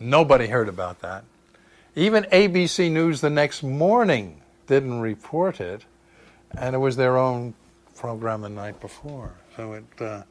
[0.00, 1.24] Nobody heard about that.
[1.94, 5.84] Even ABC News the next morning didn't report it,
[6.56, 7.52] and it was their own
[7.94, 9.32] program the night before.
[9.54, 10.22] So it, uh,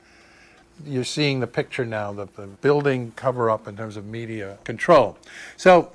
[0.85, 5.17] you're seeing the picture now that the building cover up in terms of media control.
[5.57, 5.91] So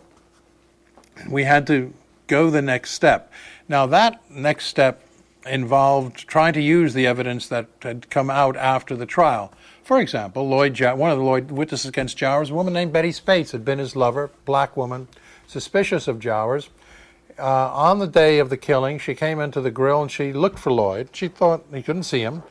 [1.28, 1.92] we had to
[2.26, 3.32] go the next step.
[3.68, 5.02] Now that next step
[5.46, 9.52] involved trying to use the evidence that had come out after the trial.
[9.84, 13.52] For example, Lloyd, one of the Lloyd witnesses against Jowers, a woman named Betty Spates,
[13.52, 15.06] had been his lover, black woman,
[15.46, 16.70] suspicious of Jowers.
[17.38, 20.58] Uh, on the day of the killing, she came into the grill and she looked
[20.58, 21.10] for Lloyd.
[21.12, 22.42] She thought he couldn't see him.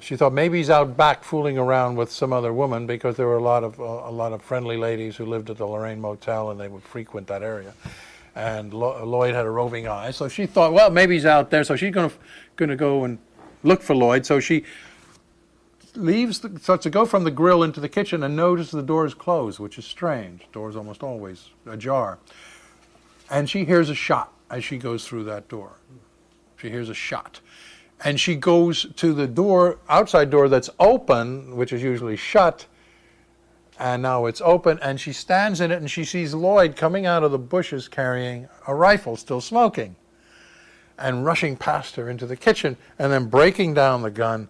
[0.00, 3.36] She thought maybe he's out back fooling around with some other woman because there were
[3.36, 6.50] a lot of uh, a lot of friendly ladies who lived at the Lorraine Motel
[6.50, 7.74] and they would frequent that area.
[8.34, 11.64] And Lo- Lloyd had a roving eye, so she thought, well, maybe he's out there.
[11.64, 12.16] So she's going to
[12.56, 13.18] going to go and
[13.62, 14.24] look for Lloyd.
[14.24, 14.64] So she
[15.94, 19.04] leaves, the, starts to go from the grill into the kitchen and notices the door
[19.06, 20.40] is closed, which is strange.
[20.40, 22.18] The door is almost always ajar.
[23.30, 25.72] And she hears a shot as she goes through that door.
[26.56, 27.40] She hears a shot.
[28.02, 32.66] And she goes to the door, outside door that's open, which is usually shut,
[33.80, 37.24] and now it's open, and she stands in it and she sees Lloyd coming out
[37.24, 39.96] of the bushes carrying a rifle, still smoking,
[40.98, 44.48] and rushing past her into the kitchen, and then breaking down the gun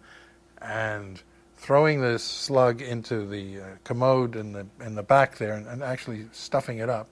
[0.60, 1.22] and
[1.56, 5.82] throwing the slug into the uh, commode in the in the back there, and, and,
[5.82, 7.06] actually stuffing it up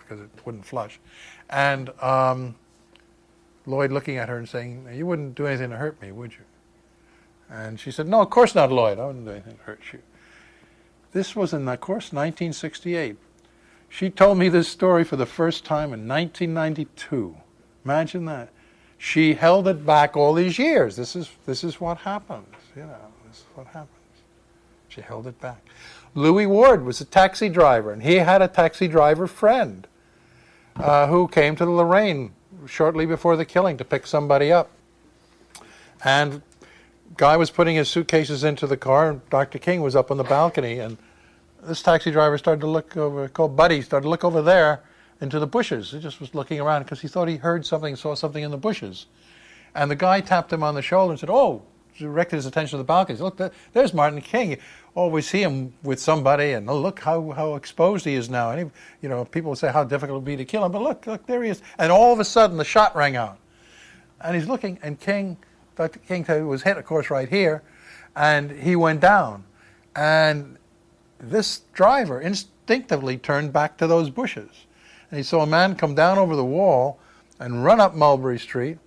[0.00, 0.98] because it wouldn't flush,
[1.50, 2.56] and um,
[3.66, 6.44] Lloyd looking at her and saying, "You wouldn't do anything to hurt me, would you?"
[7.50, 8.98] And she said, "No, of course not, Lloyd.
[8.98, 10.00] I wouldn't do anything to hurt you."
[11.12, 13.16] This was in, of course, 1968.
[13.88, 17.36] She told me this story for the first time in 1992.
[17.84, 18.50] Imagine that.
[18.96, 20.96] She held it back all these years.
[20.96, 22.96] This is this is what happens, you know
[23.26, 23.88] this is what happens.
[24.88, 25.64] She held it back.
[26.14, 29.86] Louis Ward was a taxi driver, and he had a taxi driver friend
[30.76, 32.32] uh, who came to the Lorraine
[32.66, 34.70] shortly before the killing to pick somebody up.
[36.04, 36.42] And
[37.16, 39.58] guy was putting his suitcases into the car, and Dr.
[39.58, 40.96] King was up on the balcony, and
[41.62, 44.82] this taxi driver started to look over, called Buddy, started to look over there
[45.20, 45.90] into the bushes.
[45.90, 48.56] He just was looking around because he thought he heard something, saw something in the
[48.56, 49.06] bushes.
[49.74, 51.62] And the guy tapped him on the shoulder and said, Oh,
[51.98, 53.20] directed his attention to the balconies.
[53.20, 53.38] Look,
[53.72, 54.56] there's Martin King.
[54.96, 58.28] Oh, you always see him with somebody, and oh, look how, how exposed he is
[58.28, 58.50] now.
[58.50, 58.70] And he,
[59.02, 61.26] you know, people say how difficult it would be to kill him, but look, look,
[61.26, 61.62] there he is.
[61.78, 63.38] And all of a sudden, the shot rang out,
[64.20, 65.36] and he's looking, and King,
[65.76, 66.00] Dr.
[66.00, 67.62] King was hit, of course, right here,
[68.16, 69.44] and he went down,
[69.94, 70.56] and
[71.18, 74.66] this driver instinctively turned back to those bushes,
[75.10, 76.98] and he saw a man come down over the wall
[77.38, 78.78] and run up Mulberry Street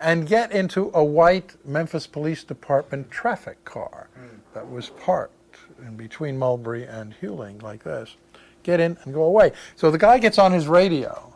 [0.00, 4.38] and get into a white Memphis Police Department traffic car hmm.
[4.52, 5.33] that was parked
[5.86, 8.16] in between Mulberry and Huling like this.
[8.62, 9.52] Get in and go away.
[9.76, 11.34] So the guy gets on his radio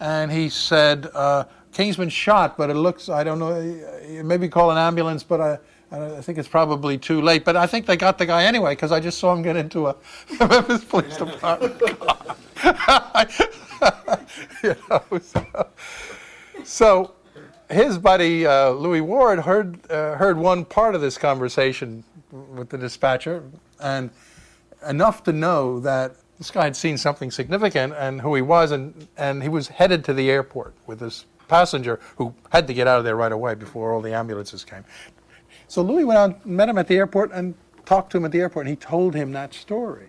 [0.00, 4.70] and he said, uh, King's been shot, but it looks, I don't know, maybe call
[4.70, 5.58] an ambulance, but I,
[5.90, 7.44] I think it's probably too late.
[7.44, 9.88] But I think they got the guy anyway because I just saw him get into
[9.88, 9.96] a
[10.40, 12.36] Memphis Police Department car.
[14.62, 15.68] you know, so,
[16.64, 17.14] so
[17.70, 22.78] his buddy uh, Louis Ward heard uh, heard one part of this conversation with the
[22.78, 23.42] dispatcher,
[23.82, 24.10] and
[24.86, 29.08] enough to know that this guy had seen something significant and who he was, and
[29.16, 32.98] and he was headed to the airport with this passenger who had to get out
[32.98, 34.84] of there right away before all the ambulances came.
[35.68, 37.54] So Louis went out, met him at the airport, and
[37.84, 40.08] talked to him at the airport, and he told him that story.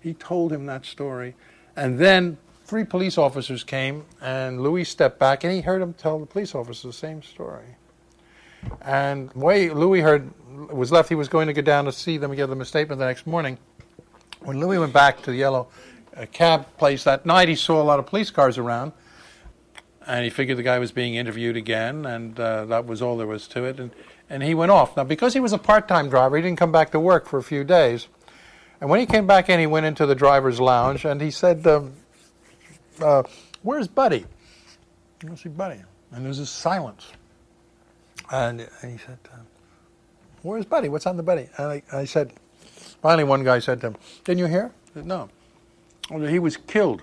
[0.00, 1.34] He told him that story,
[1.76, 6.18] and then three police officers came, and Louis stepped back, and he heard him tell
[6.18, 7.76] the police officers the same story.
[8.80, 10.30] And way Louis heard
[10.70, 12.64] was left, he was going to go down to see them and give them a
[12.64, 13.58] statement the next morning.
[14.40, 15.68] When Louis went back to the yellow
[16.16, 18.92] uh, cab place that night, he saw a lot of police cars around,
[20.06, 23.26] and he figured the guy was being interviewed again, and uh, that was all there
[23.26, 23.78] was to it.
[23.78, 23.92] And,
[24.28, 24.96] and he went off.
[24.96, 27.42] Now, because he was a part-time driver, he didn't come back to work for a
[27.42, 28.08] few days.
[28.80, 31.64] And when he came back in, he went into the driver's lounge, and he said,
[31.66, 31.92] um,
[33.00, 33.22] uh,
[33.62, 34.26] Where's Buddy?
[35.30, 35.80] I see Buddy.
[36.10, 37.12] And there was this silence.
[38.30, 39.36] And, and he said, uh,
[40.42, 40.88] Where's Buddy?
[40.88, 41.48] What's on the Buddy?
[41.56, 42.32] And I, I said,
[43.00, 44.72] Finally, one guy said to him, Didn't you hear?
[44.90, 45.28] I said, No.
[46.10, 47.02] He was killed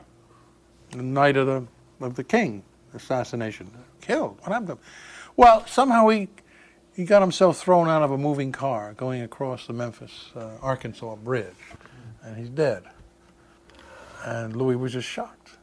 [0.92, 1.66] the night of the,
[2.06, 2.64] of the king
[2.94, 3.72] assassination.
[4.02, 4.38] Killed.
[4.42, 4.80] What happened to him?
[5.36, 6.28] Well, somehow he,
[6.96, 11.16] he got himself thrown out of a moving car going across the Memphis, uh, Arkansas
[11.16, 11.54] bridge,
[12.24, 12.84] and he's dead.
[14.26, 15.58] And Louis was just shocked.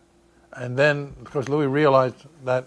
[0.54, 2.66] And then, of course, Louis realized that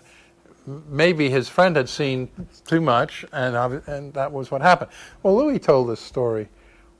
[0.88, 2.30] maybe his friend had seen
[2.65, 3.55] too much, and,
[3.88, 4.91] and that was what happened.
[5.24, 6.49] Well, Louis told this story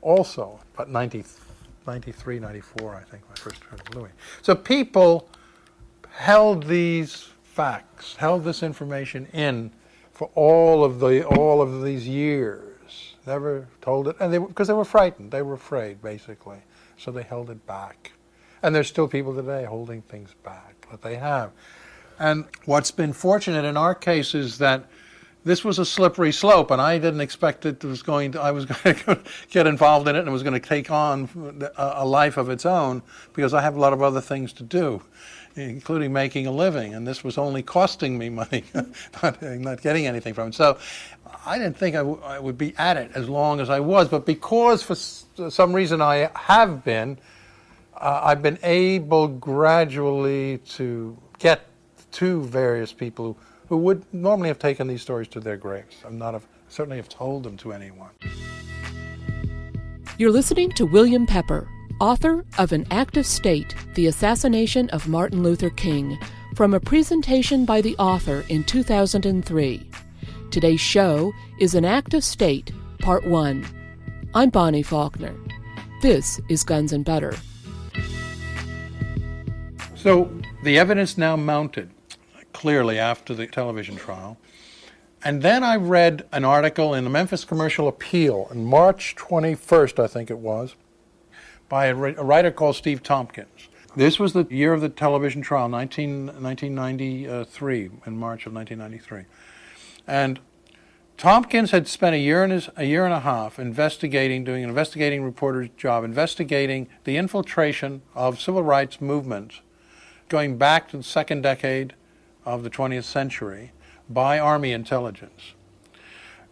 [0.01, 1.24] also, about 90,
[1.86, 4.09] 93, 94, I think, I first heard of Louis.
[4.41, 5.30] So people
[6.11, 9.72] held these facts, held this information in
[10.11, 13.15] for all of the all of these years.
[13.26, 16.59] Never told it, and they because they were frightened, they were afraid, basically.
[16.97, 18.11] So they held it back,
[18.61, 21.51] and there's still people today holding things back that they have.
[22.20, 24.86] And what's been fortunate in our case is that
[25.45, 28.41] this was a slippery slope, and I didn't expect it was going to.
[28.41, 31.70] I was going to get involved in it, and it was going to take on
[31.78, 33.01] a life of its own
[33.34, 35.01] because I have a lot of other things to do,
[35.55, 38.65] including making a living, and this was only costing me money,
[39.24, 40.55] not, not getting anything from it.
[40.55, 40.78] So,
[41.45, 44.09] I didn't think I, w- I would be at it as long as I was,
[44.09, 47.17] but because for s- some reason I have been,
[47.95, 51.68] uh, I've been able gradually to get
[52.14, 53.38] to various people
[53.68, 57.10] who would normally have taken these stories to their graves and not have certainly have
[57.10, 58.10] told them to anyone.
[60.18, 61.68] You're listening to William Pepper,
[61.99, 66.18] author of An Act of State The Assassination of Martin Luther King,
[66.55, 69.89] from a presentation by the author in 2003.
[70.51, 73.66] Today's show is An Act of State, Part 1.
[74.34, 75.36] I'm Bonnie Faulkner.
[76.01, 77.36] This is Guns and Butter.
[79.95, 80.32] So
[80.64, 81.91] the evidence now mounted
[82.60, 84.38] clearly after the television trial.
[85.24, 90.07] And then I read an article in the Memphis Commercial Appeal on March 21st, I
[90.07, 90.76] think it was,
[91.70, 93.70] by a, writer called Steve Tompkins.
[93.95, 99.24] This was the year of the television trial, 19, 1993, in March of 1993.
[100.05, 100.41] And
[101.16, 104.70] Tompkins had spent a year, and his, a year and a half investigating, doing an
[104.70, 109.62] investigating reporter's job, investigating the infiltration of civil rights movements
[110.28, 111.93] going back to the second decade
[112.45, 113.71] of the 20th century
[114.09, 115.53] by Army intelligence.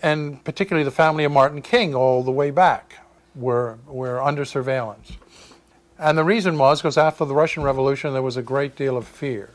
[0.01, 2.95] And particularly the family of Martin King, all the way back,
[3.35, 5.13] were, were under surveillance.
[5.97, 9.07] And the reason was because after the Russian Revolution, there was a great deal of
[9.07, 9.49] fear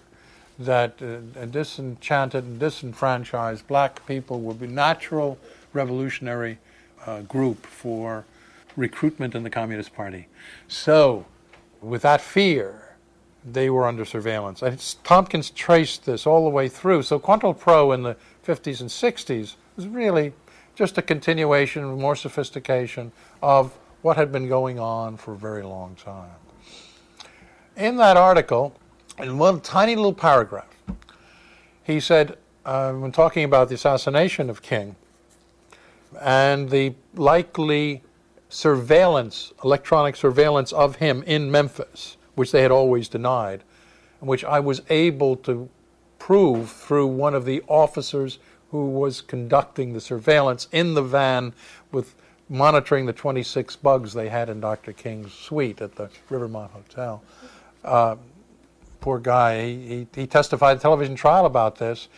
[0.58, 5.38] that uh, disenchanted and disenfranchised black people would be natural
[5.72, 6.58] revolutionary
[7.06, 8.24] uh, group for
[8.76, 10.26] recruitment in the Communist Party.
[10.68, 11.26] So,
[11.80, 12.81] with that fear,
[13.44, 14.62] they were under surveillance.
[14.62, 17.02] And Tompkins traced this all the way through.
[17.02, 18.16] So COINTELPRO in the
[18.46, 20.32] 50s and 60s was really
[20.74, 23.12] just a continuation, more sophistication
[23.42, 26.30] of what had been going on for a very long time.
[27.76, 28.74] In that article,
[29.18, 30.68] in one tiny little paragraph,
[31.84, 34.94] he said, uh, when talking about the assassination of King
[36.20, 38.02] and the likely
[38.48, 43.62] surveillance, electronic surveillance of him in Memphis, which they had always denied,
[44.20, 45.68] and which I was able to
[46.18, 48.38] prove through one of the officers
[48.70, 51.52] who was conducting the surveillance in the van
[51.90, 52.14] with
[52.48, 54.92] monitoring the 26 bugs they had in Dr.
[54.92, 57.22] King's suite at the Rivermont Hotel.
[57.84, 58.16] Uh,
[59.00, 62.08] poor guy, he, he, he testified at the television trial about this.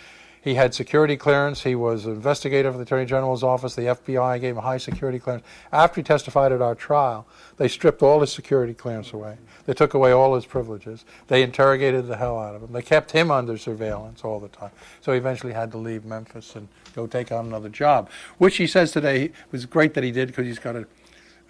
[0.44, 1.62] He had security clearance.
[1.62, 3.74] He was an investigator for the Attorney General's office.
[3.74, 5.42] The FBI gave him high security clearance.
[5.72, 7.26] After he testified at our trial,
[7.56, 9.38] they stripped all his security clearance away.
[9.64, 11.06] They took away all his privileges.
[11.28, 12.74] They interrogated the hell out of him.
[12.74, 14.70] They kept him under surveillance all the time.
[15.00, 18.66] So he eventually had to leave Memphis and go take on another job, which he
[18.66, 20.86] says today was great that he did because he's got a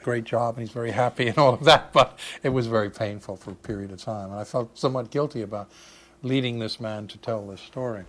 [0.05, 3.35] great job and he's very happy and all of that, but it was very painful
[3.35, 4.31] for a period of time.
[4.31, 5.69] And I felt somewhat guilty about
[6.23, 8.05] leading this man to tell this story.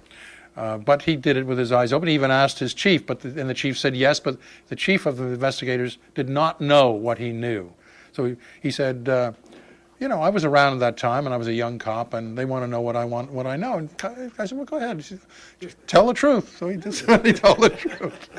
[0.58, 2.08] Uh, but he did it with his eyes open.
[2.08, 4.20] He even asked his chief, but the, and the chief said yes.
[4.20, 4.38] But
[4.68, 7.74] the chief of the investigators did not know what he knew.
[8.14, 9.34] So he, he said, uh,
[10.00, 12.38] "You know, I was around at that time, and I was a young cop, and
[12.38, 13.90] they want to know what I want, what I know." And
[14.40, 15.20] I said, "Well, go ahead, said,
[15.88, 18.30] tell the truth." So he just he told the truth.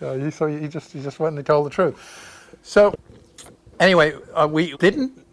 [0.02, 2.58] uh, so he just he just went and he told the truth.
[2.62, 2.92] So
[3.78, 5.24] anyway, uh, we didn't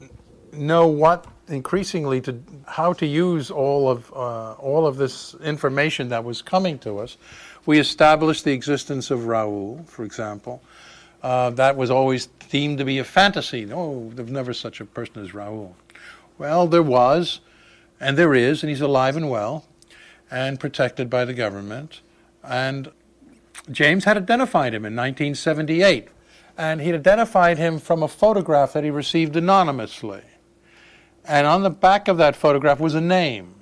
[0.53, 6.23] know what increasingly to how to use all of uh, all of this information that
[6.23, 7.17] was coming to us.
[7.65, 10.61] We established the existence of Raoul, for example.
[11.23, 13.65] Uh, that was always deemed to be a fantasy.
[13.65, 15.75] No, there's never such a person as Raoul.
[16.37, 17.39] Well, there was.
[17.99, 19.65] And there is, and he's alive and well
[20.29, 22.01] and protected by the government.
[22.43, 22.91] And
[23.71, 26.09] James had identified him in 1978.
[26.57, 30.21] And he'd identified him from a photograph that he received anonymously.
[31.27, 33.55] And on the back of that photograph was a name.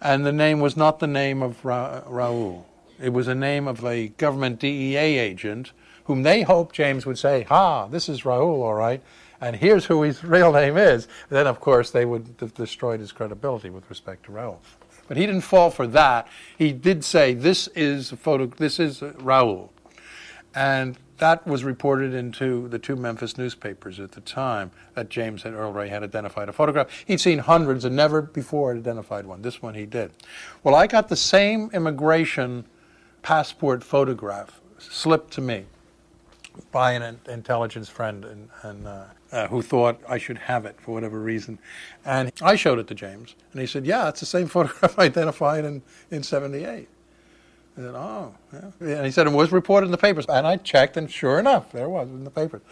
[0.00, 2.64] And the name was not the name of Ra- Raul.
[3.00, 5.72] It was a name of a government DEA agent
[6.04, 9.00] whom they hoped James would say, Ha, this is Raul, all right,
[9.40, 11.08] and here's who his real name is.
[11.28, 14.58] Then, of course, they would have destroyed his credibility with respect to Raul.
[15.08, 16.28] But he didn't fall for that.
[16.56, 19.70] He did say, This is a photo, this is Raul.
[20.54, 25.54] And that was reported into the two Memphis newspapers at the time that James and
[25.54, 26.88] Earl Ray had identified a photograph.
[27.06, 29.42] He'd seen hundreds and never before had identified one.
[29.42, 30.10] This one he did.
[30.64, 32.64] Well, I got the same immigration
[33.22, 35.66] passport photograph slipped to me
[36.72, 40.90] by an intelligence friend and, and uh, uh, who thought I should have it for
[40.90, 41.60] whatever reason.
[42.04, 45.04] And I showed it to James, and he said, Yeah, it's the same photograph I
[45.04, 46.88] identified in, in 78.
[47.76, 48.96] I said, Oh, yeah.
[48.96, 50.26] And he said, It was reported in the papers.
[50.28, 52.62] And I checked, and sure enough, there was in the papers.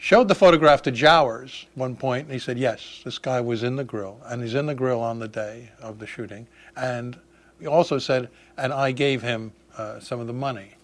[0.00, 3.76] Showed the photograph to Jowers one point, and he said, Yes, this guy was in
[3.76, 6.46] the grill, and he's in the grill on the day of the shooting.
[6.76, 7.18] And
[7.58, 10.74] he also said, And I gave him uh, some of the money.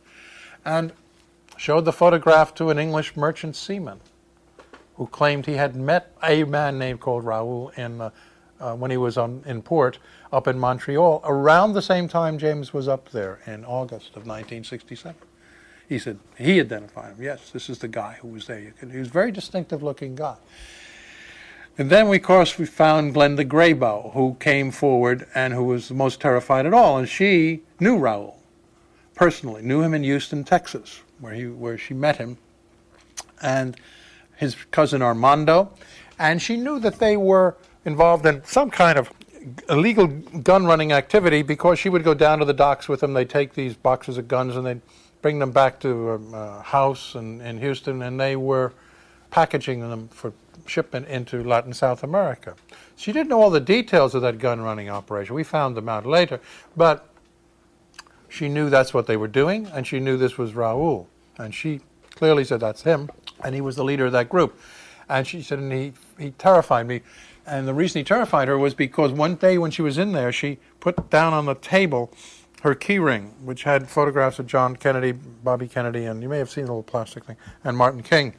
[0.65, 0.93] And
[1.57, 4.01] showed the photograph to an English merchant seaman
[4.97, 8.11] who claimed he had met a man named called Raoul in, uh,
[8.61, 9.99] uh, when he was on, in port
[10.35, 15.15] up in Montreal around the same time James was up there in August of 1967.
[15.89, 17.23] He said he identified him.
[17.23, 18.75] Yes, this is the guy who was there.
[18.81, 20.37] he was a very distinctive looking guy.
[21.79, 25.89] And then, we, of course, we found Glenda Grabow, who came forward and who was
[25.89, 26.99] the most terrified at all.
[26.99, 28.41] And she knew Raoul
[29.15, 32.39] personally, knew him in Houston, Texas, where, he, where she met him.
[33.43, 33.77] And
[34.37, 35.73] his cousin Armando,
[36.19, 39.11] and she knew that they were involved in some kind of
[39.69, 43.13] illegal gun running activity because she would go down to the docks with them.
[43.13, 44.81] They'd take these boxes of guns and they'd
[45.23, 48.73] bring them back to a, house in, in Houston, and they were
[49.31, 50.33] packaging them for
[50.67, 52.55] shipment into Latin South America.
[52.97, 55.35] She didn't know all the details of that gun running operation.
[55.35, 56.41] We found them out later,
[56.77, 57.09] but
[58.29, 61.07] she knew that's what they were doing, and she knew this was Raul,
[61.39, 61.81] and she
[62.15, 63.09] clearly said that's him
[63.43, 64.59] and he was the leader of that group.
[65.09, 67.03] And she said, and he, he terrified me.
[67.47, 70.33] And the reason he terrified her was because one day when she was in there,
[70.33, 72.11] she put down on the table
[72.63, 76.49] her key ring, which had photographs of John Kennedy, Bobby Kennedy, and you may have
[76.49, 78.35] seen the little plastic thing, and Martin King.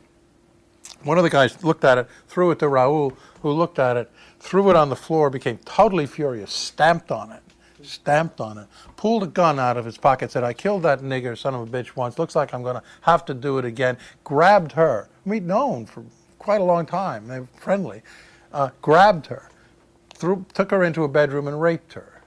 [1.04, 4.12] One of the guys looked at it, threw it to Raul, who looked at it,
[4.40, 7.44] threw it on the floor, became totally furious, stamped on it,
[7.84, 8.66] stamped on it,
[8.98, 11.72] pulled a gun out of his pocket, said, I killed that nigger son of a
[11.72, 12.18] bitch once.
[12.18, 13.98] Looks like I'm going to have to do it again.
[14.24, 15.08] Grabbed her.
[15.24, 16.04] We'd known for
[16.40, 17.28] quite a long time.
[17.28, 18.02] They were friendly.
[18.56, 19.50] Uh, grabbed her,
[20.14, 22.22] threw, took her into a bedroom and raped her.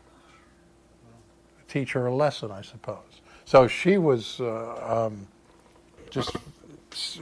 [1.68, 3.22] Teach her a lesson, I suppose.
[3.46, 5.26] So she was uh, um,
[6.10, 6.36] just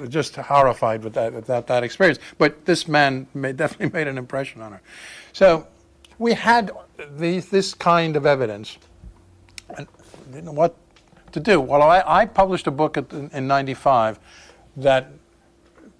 [0.09, 2.19] just horrified with that, with that, that experience.
[2.37, 4.81] But this man made, definitely made an impression on her.
[5.33, 5.69] So
[6.19, 6.73] we had
[7.17, 8.77] these, this kind of evidence
[9.77, 9.87] and
[10.33, 10.75] didn't know what
[11.31, 11.61] to do.
[11.61, 14.19] Well, I, I published a book at, in '95
[14.79, 15.13] that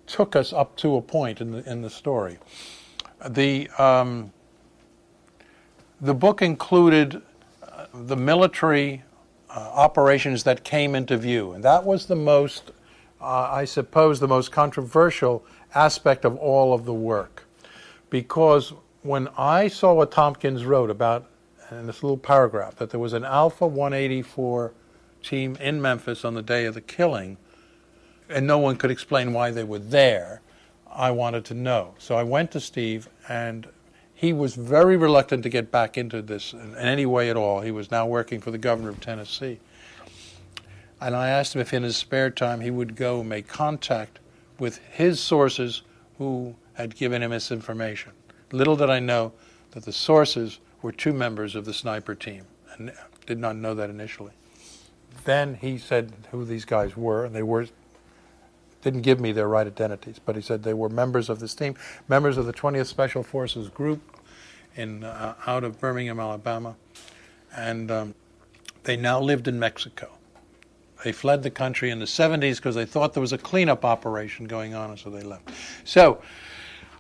[0.09, 2.39] took us up to a point in the in the story.
[3.29, 4.33] The um,
[6.01, 7.23] the book included
[7.63, 9.03] uh, the military
[9.49, 12.73] uh, operations that came into view, and that was the most,
[13.21, 17.45] uh, I suppose, the most controversial aspect of all of the work,
[18.11, 18.73] because
[19.03, 21.27] when I saw what Tompkins wrote about
[21.71, 24.73] in this little paragraph that there was an Alpha 184
[25.23, 27.37] team in Memphis on the day of the killing,
[28.29, 30.43] and no one could explain why they were there,
[30.91, 31.95] I wanted to know.
[31.99, 33.69] So I went to Steve, and
[34.15, 37.61] he was very reluctant to get back into this in, any way at all.
[37.61, 39.61] He was now working for the governor of Tennessee.
[41.01, 44.19] And I asked him if in his spare time he would go make contact
[44.59, 45.83] with his sources
[46.17, 48.13] who had given him this information.
[48.53, 49.33] Little did I know
[49.73, 52.93] that the sources were two members of the sniper team, and
[53.27, 54.33] did not know that initially.
[55.25, 57.67] Then he said who these guys were, and they were
[58.87, 61.75] didn't give me their right identities, but he said they were members of this team,
[62.07, 64.01] members of the 20th Special Forces Group
[64.77, 66.77] in uh, out of Birmingham, Alabama,
[67.57, 68.15] and um,
[68.85, 70.09] they now lived in Mexico.
[71.03, 74.47] They fled the country in the 70s because they thought there was a cleanup operation
[74.47, 75.51] going on, and so they left.
[75.83, 76.23] So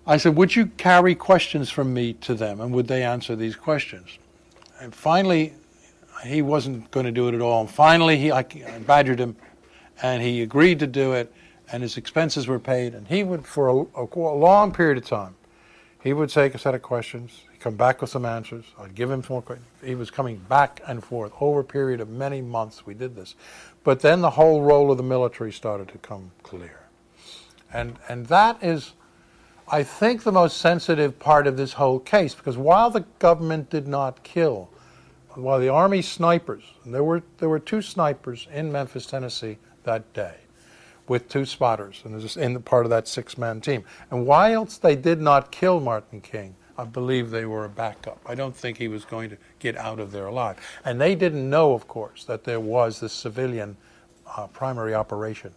[0.08, 3.54] I said, Would you carry questions from me to them and would they answer these
[3.54, 4.18] questions?
[4.80, 5.52] And finally,
[6.24, 7.60] he wasn't going to do it at all.
[7.60, 9.36] And finally, he, I, I badgered him
[10.02, 11.32] and he agreed to do it
[11.72, 12.94] and his expenses were paid.
[12.94, 15.34] And he would, for a, a, long period of time,
[16.02, 18.64] He would take a set of questions, come back with some answers.
[18.78, 19.66] I'd give him more questions.
[19.84, 22.86] He was coming back and forth over a period of many months.
[22.86, 23.34] We did this.
[23.82, 26.80] But then the whole role of the military started to come clear.
[27.72, 28.92] And, and that is,
[29.68, 33.88] I think, the most sensitive part of this whole case because while the government did
[33.88, 34.70] not kill,
[35.34, 40.36] while the Army snipers, there were, there were two snipers in Memphis, Tennessee that day
[41.08, 43.84] with two spotters and was in the part of that six-man team.
[44.10, 48.20] And whilst they did not kill Martin King, I believe they were a backup.
[48.26, 50.58] I don't think he was going to get out of there alive.
[50.84, 53.76] And they didn't know, of course, that there was this civilian
[54.36, 55.52] uh, primary operation.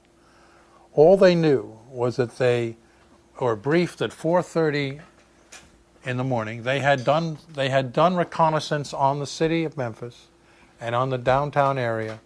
[0.93, 2.77] All they knew was that they
[3.39, 5.01] were briefed at 4:30
[6.05, 6.63] in the morning.
[6.63, 10.27] They had done they had done reconnaissance on the city of Memphis
[10.79, 12.19] and on the downtown area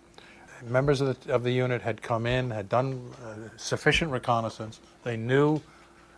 [0.67, 4.79] members of the, of the unit had come in, had done uh, sufficient reconnaissance.
[5.03, 5.61] They knew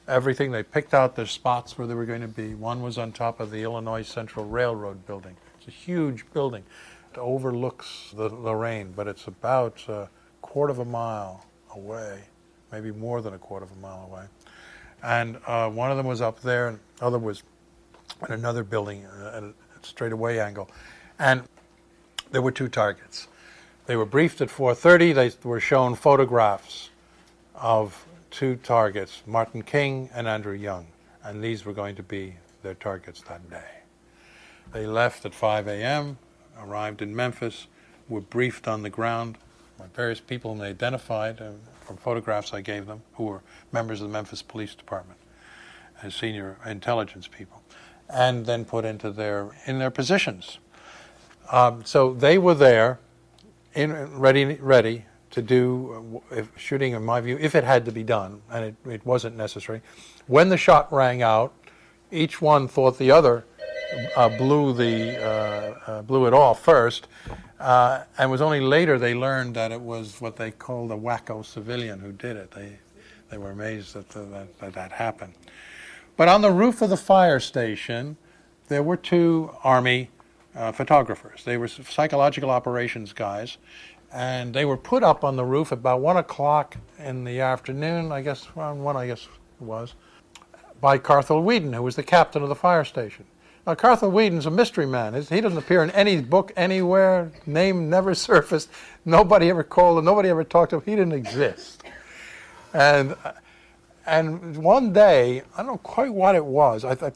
[0.08, 0.52] everything.
[0.52, 2.54] They picked out their spots where they were going to be.
[2.54, 5.36] One was on top of the Illinois Central Railroad building.
[5.58, 6.64] It's a huge building.
[7.12, 10.10] It overlooks the Lorraine, but it's about a
[10.42, 12.24] quarter of a mile away,
[12.72, 14.26] maybe more than a quarter of a mile away.
[15.02, 17.44] And uh, one of them was up there, and the other was
[18.28, 20.70] in another building at a straightaway angle.
[21.20, 21.44] And
[22.32, 23.28] there were two targets.
[23.86, 25.14] They were briefed at 4:30.
[25.14, 26.90] They were shown photographs
[27.54, 30.88] of two targets, Martin King and Andrew Young,
[31.24, 33.82] and these were going to be their targets that day.
[34.74, 36.18] They left at 5 a.m.,
[36.60, 37.68] arrived in Memphis,
[38.10, 39.38] were briefed on the ground
[39.78, 44.02] by various people whom they identified uh, from photographs I gave them, who were members
[44.02, 45.20] of the Memphis Police Department
[46.02, 47.62] and senior intelligence people,
[48.10, 50.58] and then put into their in their positions.
[51.52, 53.00] Um, so they were there
[53.76, 57.92] in, ready, ready to do uh, if, shooting, in my view, if it had to
[57.92, 59.82] be done, and it, it wasn't necessary.
[60.28, 61.54] When the shot rang out,
[62.12, 63.46] each one thought the other
[64.16, 67.08] uh, blew the uh, uh, blew it off first,
[67.60, 70.96] uh, and it was only later they learned that it was what they called a
[70.96, 72.52] wacko civilian who did it.
[72.52, 72.80] They
[73.30, 75.34] they were amazed that the, that, that that happened.
[76.18, 78.16] But on the roof of the fire station,
[78.70, 80.10] there were two army
[80.56, 81.44] uh, photographers.
[81.44, 83.58] They were psychological operations guys,
[84.12, 88.12] and they were put up on the roof about one o'clock in the afternoon.
[88.12, 89.28] I guess around one, I guess
[89.60, 89.96] it was,
[90.80, 93.26] by Carthel Weeden, who was the captain of the fire station.
[93.68, 95.16] Now, Carthel Weeden's a mystery man.
[95.16, 97.32] He doesn't appear in any book anywhere.
[97.48, 98.70] Name never surfaced.
[99.06, 100.06] Nobody ever called him.
[100.06, 100.84] Nobody ever talked to him.
[100.86, 101.82] He didn't exist.
[102.74, 103.16] And
[104.08, 106.86] and one day, I don't know quite what it was.
[106.86, 107.16] I thought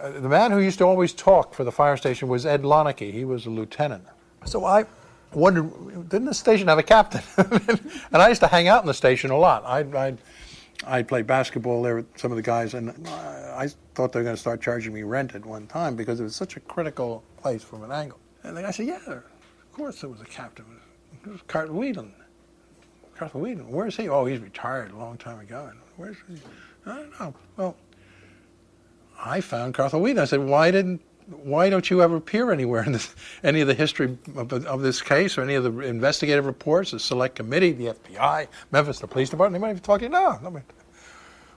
[0.00, 3.12] uh, the man who used to always talk for the fire station was Ed Lonicky.
[3.12, 4.04] He was a lieutenant.
[4.44, 4.86] So I
[5.32, 7.22] wondered, didn't the station have a captain?
[8.12, 9.64] and I used to hang out in the station a lot.
[9.64, 10.18] I'd, I'd,
[10.86, 14.36] I'd play basketball there with some of the guys, and I thought they were going
[14.36, 17.62] to start charging me rent at one time because it was such a critical place
[17.62, 18.18] from an angle.
[18.42, 19.22] And the guy said, yeah, of
[19.72, 20.64] course there was a captain.
[21.24, 22.12] It was Carter Weeden.
[23.14, 24.08] Carter Weeden, where's he?
[24.08, 25.68] Oh, he's retired a long time ago.
[25.70, 26.38] And where's he?
[26.86, 27.34] I don't know.
[27.58, 27.76] Well,
[29.22, 30.04] I found Carthel.
[30.18, 33.14] I said, why didn't why don't you ever appear anywhere in this,
[33.44, 36.98] any of the history of, of, this case or any of the investigative reports, the
[36.98, 39.62] select committee, the FBI, Memphis, the police department?
[39.62, 40.10] Anybody talk to you?
[40.10, 40.38] No.
[40.42, 40.62] no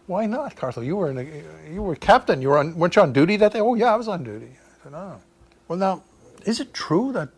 [0.06, 0.84] why not, Carthel?
[0.84, 2.42] You were in a, you were captain.
[2.42, 3.62] You were on, weren't you on duty that day?
[3.62, 4.50] Oh yeah, I was on duty.
[4.52, 5.20] I said, oh.
[5.68, 6.04] Well, now,
[6.46, 7.30] is it true that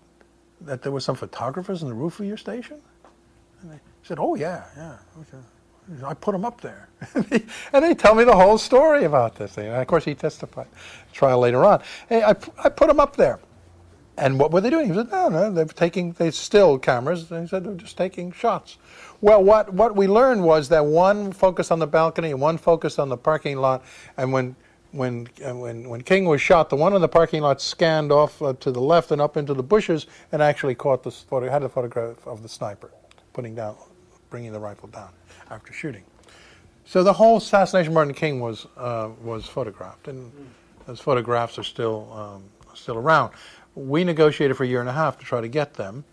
[0.62, 2.82] that there were some photographers on the roof of your station?
[3.62, 4.98] And they said, oh yeah, yeah.
[5.22, 5.44] Okay.
[6.04, 6.90] I put him up there.
[7.16, 9.68] and they tell me the whole story about this thing.
[9.68, 10.68] And of course, he testified
[11.14, 11.82] trial later on.
[12.10, 13.40] Hey, I, I put him up there.
[14.18, 14.88] And what were they doing?
[14.88, 17.30] He said, no, no, they're taking, they still cameras.
[17.32, 18.78] And he said, they're just taking shots.
[19.22, 22.98] Well, what, what we learned was that one focused on the balcony and one focused
[22.98, 23.84] on the parking lot.
[24.18, 24.56] And when,
[24.92, 28.54] when, when, when King was shot, the one in the parking lot scanned off uh,
[28.62, 31.70] to the left and up into the bushes and actually caught the photo, had a
[31.70, 32.92] photograph of the sniper
[33.34, 33.76] putting down,
[34.30, 35.10] bringing the rifle down
[35.50, 36.04] after shooting.
[36.86, 40.32] So the whole assassination of Martin King was uh, was photographed, and
[40.86, 42.44] those photographs are still um,
[42.76, 43.34] still around.
[43.74, 46.06] We negotiated for a year and a half to try to get them,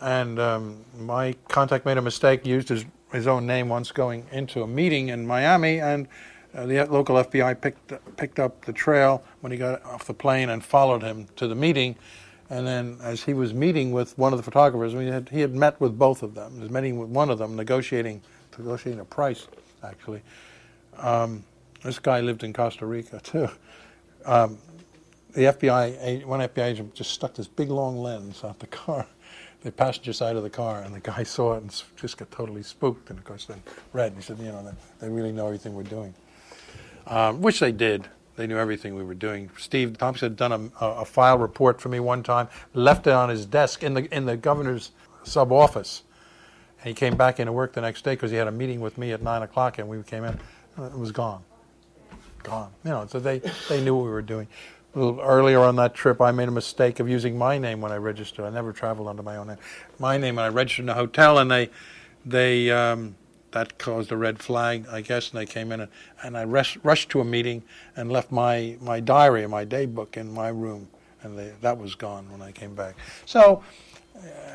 [0.00, 4.62] and um, my contact made a mistake, used his his own name once going into
[4.62, 6.08] a meeting in Miami, and
[6.54, 10.48] uh, the local FBI picked picked up the trail when he got off the plane
[10.48, 11.96] and followed him to the meeting.
[12.50, 15.54] And then, as he was meeting with one of the photographers, we had, he had
[15.54, 16.54] met with both of them.
[16.54, 18.22] He was meeting with one of them, negotiating
[18.58, 19.46] negotiating a price,
[19.82, 20.22] actually.
[20.96, 21.44] Um,
[21.82, 23.48] this guy lived in Costa Rica, too.
[24.24, 24.58] Um,
[25.32, 29.06] the FBI, one FBI agent just stuck this big long lens out the car,
[29.62, 32.62] the passenger side of the car, and the guy saw it and just got totally
[32.62, 33.10] spooked.
[33.10, 34.12] And of course, then read.
[34.12, 36.14] And he said, you know, they really know everything we're doing,
[37.06, 38.08] um, which they did.
[38.36, 39.50] They knew everything we were doing.
[39.58, 43.28] Steve Thompson had done a, a file report for me one time, left it on
[43.28, 44.92] his desk in the in the governor's
[45.24, 46.04] sub office.
[46.80, 48.98] And he came back into work the next day because he had a meeting with
[48.98, 50.38] me at nine o'clock, and we came in.
[50.78, 51.42] It was gone,
[52.42, 52.70] gone.
[52.84, 54.46] You know, so they they knew what we were doing.
[54.94, 57.92] A little earlier on that trip, I made a mistake of using my name when
[57.92, 58.44] I registered.
[58.44, 59.58] I never traveled under my own name.
[59.98, 61.70] My name, and I registered in a hotel, and they
[62.24, 63.16] they um,
[63.52, 65.90] that caused a red flag, I guess, and they came in and,
[66.22, 67.62] and I rush, rushed to a meeting
[67.96, 70.88] and left my, my diary and my day book in my room,
[71.22, 72.96] and they, that was gone when I came back.
[73.24, 73.62] So,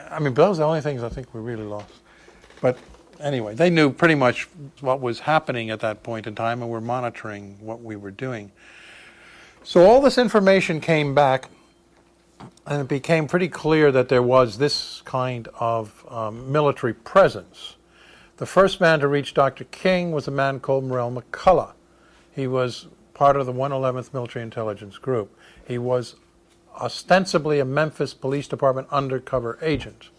[0.09, 1.93] I mean, those are the only things I think we really lost.
[2.64, 2.78] But
[3.20, 4.47] anyway, they knew pretty much
[4.80, 8.51] what was happening at that point in time and were monitoring what we were doing.
[9.64, 11.49] So all this information came back,
[12.66, 17.76] and it became pretty clear that there was this kind of um, military presence
[18.38, 19.64] the first man to reach Dr.
[19.66, 21.74] King was a man called Marrell McCollough.
[22.36, 25.38] He was part of the 111th Military Intelligence Group.
[25.66, 26.16] He was
[26.76, 30.09] ostensibly a Memphis Police Department undercover agent.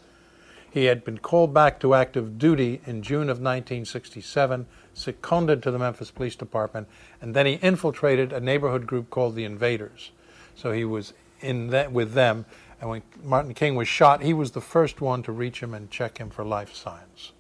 [0.75, 5.79] He had been called back to active duty in June of 1967, seconded to the
[5.79, 6.89] Memphis Police Department,
[7.23, 10.11] and then he infiltrated a neighborhood group called the Invaders.
[10.57, 12.45] So he was in that with them,
[12.81, 15.93] and when Martin King was shot, he was the first one to reach him and
[15.93, 17.31] check him for life signs.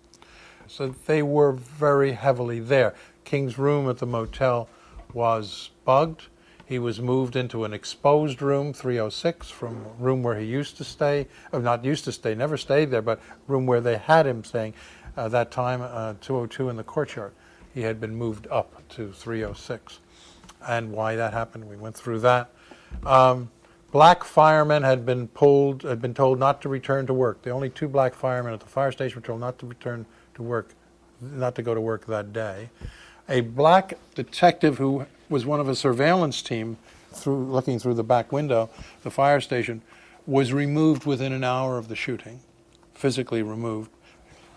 [0.69, 2.95] So they were very heavily there.
[3.25, 4.69] King's room at the motel
[5.13, 6.29] was bugged.
[6.67, 11.27] He was moved into an exposed room, 306, from room where he used to stay,
[11.53, 14.75] or not used to stay, never stayed there, but room where they had him staying.
[15.17, 17.33] Uh, that time, uh, 202 in the courtyard.
[17.75, 19.99] He had been moved up to 306.
[20.67, 22.51] And why that happened, we went through that.
[23.05, 23.51] Um,
[23.93, 27.43] black firemen had been pulled, had been told not to return to work.
[27.43, 30.43] The only two black firemen at the fire station were told not to return to
[30.43, 30.71] work,
[31.21, 32.71] not to go to work that day.
[33.29, 36.77] A black detective who was one of a surveillance team,
[37.13, 38.69] through looking through the back window,
[39.03, 39.83] the fire station,
[40.27, 42.41] was removed within an hour of the shooting,
[42.95, 43.91] physically removed,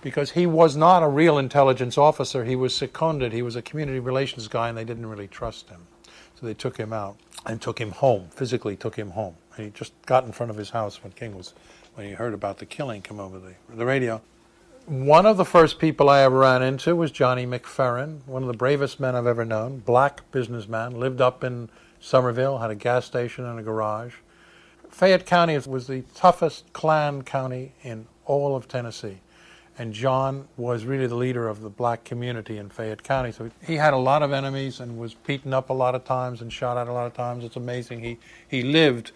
[0.01, 2.45] because he was not a real intelligence officer.
[2.45, 3.33] He was seconded.
[3.33, 5.87] He was a community relations guy, and they didn't really trust him.
[6.39, 9.35] So they took him out and took him home, physically took him home.
[9.55, 11.53] And he just got in front of his house when King was,
[11.95, 14.21] when he heard about the killing come over the, the radio.
[14.87, 18.55] One of the first people I ever ran into was Johnny McFerren, one of the
[18.55, 21.69] bravest men I've ever known, black businessman, lived up in
[21.99, 24.13] Somerville, had a gas station and a garage.
[24.89, 29.17] Fayette County was the toughest Klan county in all of Tennessee.
[29.77, 33.33] And John was really the leader of the black community in Fayette County.
[33.33, 36.41] So he had a lot of enemies and was beaten up a lot of times
[36.41, 37.43] and shot at a lot of times.
[37.43, 37.99] It's amazing.
[38.05, 39.11] He, he lived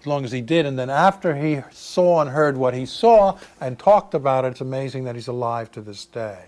[0.00, 0.66] as long as he did.
[0.66, 4.60] And then after he saw and heard what he saw and talked about it, it's
[4.60, 6.44] amazing that he's alive to this day.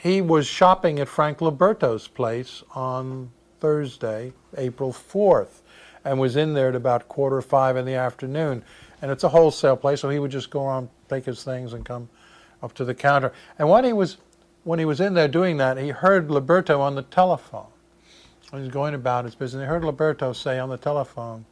[0.00, 3.30] He was shopping at Frank Liberto's place on
[3.60, 5.62] Thursday, April 4th,
[6.04, 8.62] and was in there at about quarter five in the afternoon.
[9.00, 11.84] And it's a wholesale place, so he would just go around, take his things, and
[11.84, 12.08] come
[12.62, 13.32] up to the counter.
[13.58, 14.18] And when he was
[14.64, 17.66] when he was in there doing that, he heard Liberto on the telephone.
[18.50, 19.62] He was going about his business.
[19.62, 21.44] He heard Liberto say on the telephone,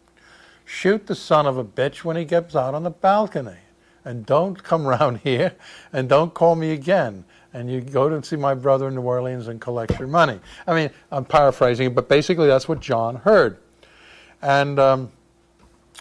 [0.73, 3.59] shoot the son of a bitch when he gets out on the balcony.
[4.05, 5.55] And don't come round here
[5.93, 7.25] and don't call me again.
[7.53, 10.41] And you go to see my brother in New Orleans and collect your money.
[10.67, 13.59] I mean, I'm paraphrasing, but basically that's what John heard.
[14.41, 15.13] And um,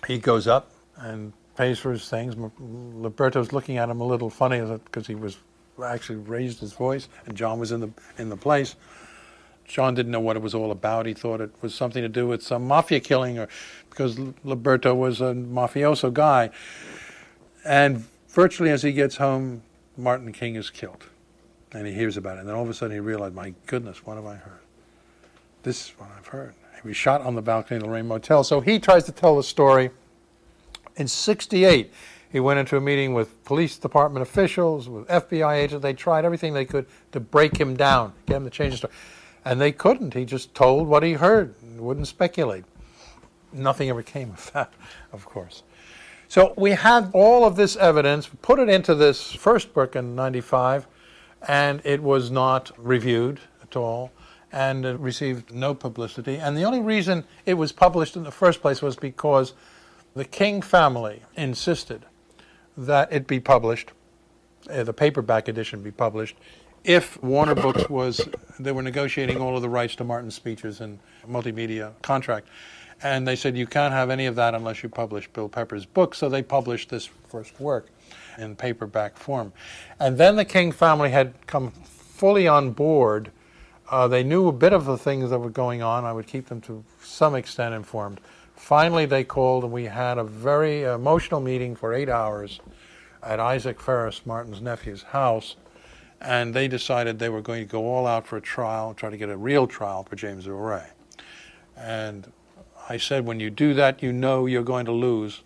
[0.08, 2.36] he goes up and pays for his things.
[2.60, 5.38] Liberto's looking at him a little funny because he was
[5.84, 8.76] actually raised his voice, and John was in the in the place.
[9.72, 11.06] John didn't know what it was all about.
[11.06, 13.48] He thought it was something to do with some mafia killing, or
[13.90, 16.50] because Liberto was a mafioso guy.
[17.64, 19.62] And virtually as he gets home,
[19.98, 21.06] Martin King is killed,
[21.72, 22.42] and he hears about it.
[22.42, 24.60] And then all of a sudden he realized, "My goodness, what have I heard?
[25.64, 28.44] This is what I've heard." He was shot on the balcony of the Lorraine Motel.
[28.44, 29.92] So he tries to tell the story.
[30.98, 31.94] In '68,
[32.30, 35.84] he went into a meeting with police department officials, with FBI agents.
[35.84, 38.94] They tried everything they could to break him down, get him to change the story.
[39.44, 40.14] And they couldn't.
[40.14, 42.64] He just told what he heard, wouldn't speculate.
[43.52, 44.72] Nothing ever came of that,
[45.12, 45.64] of course.
[46.28, 50.88] So we had all of this evidence, put it into this first book in 95,
[51.48, 54.12] and it was not reviewed at all,
[54.52, 56.38] and it received no publicity.
[56.38, 59.54] And the only reason it was published in the first place was because
[60.16, 62.06] the King family insisted
[62.78, 63.92] that it be published,
[64.70, 66.38] uh, the paperback edition be published,
[66.84, 68.28] if Warner Books was,
[68.60, 72.48] they were negotiating all of the rights to Martin's speeches and multimedia contract.
[73.04, 76.16] And they said, you can't have any of that unless you publish Bill Pepper's book.
[76.16, 77.90] So they published this first work
[78.38, 79.54] in paperback form.
[80.00, 83.32] And then the King family had come fully on board
[83.92, 86.06] Uh, they knew a bit of the things that were going on.
[86.06, 88.22] I would keep them to some extent informed.
[88.56, 92.62] Finally, they called, and we had a very emotional meeting for eight hours
[93.22, 95.58] at Isaac Farris, Martin's nephew's house,
[96.22, 99.18] and they decided they were going to go all out for a trial, try to
[99.18, 100.88] get a real trial for James Earl Ray.
[101.76, 102.32] And
[102.88, 105.42] I said, when you do that, you know you're going to lose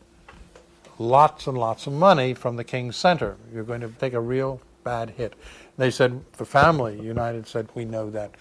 [0.99, 3.38] lots and lots of money from the King's Center.
[3.53, 5.34] You're going to take a real bad hit.
[5.78, 8.32] They said, the family, United said, we know that.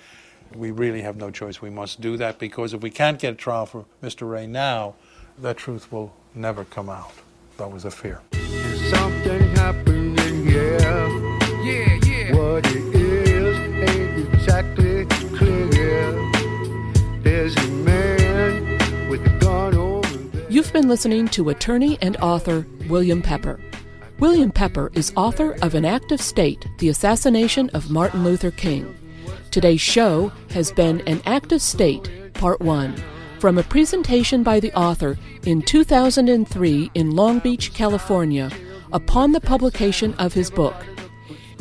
[0.54, 1.60] We really have no choice.
[1.62, 4.28] We must do that because if we can't get a trial for Mr.
[4.28, 4.94] Ray now,
[5.38, 7.12] the truth will never come out.
[7.56, 8.20] That was a fear.
[12.34, 13.56] What it is
[13.88, 15.06] ain't exactly
[15.36, 16.12] clear.
[17.22, 20.50] There's a man with a gun over there.
[20.50, 23.60] You've been listening to attorney and author William Pepper.
[24.18, 28.96] William Pepper is author of An Act of State The Assassination of Martin Luther King.
[29.52, 32.96] Today's show has been An Act of State, Part 1,
[33.38, 38.50] from a presentation by the author in 2003 in Long Beach, California,
[38.92, 40.74] upon the publication of his book.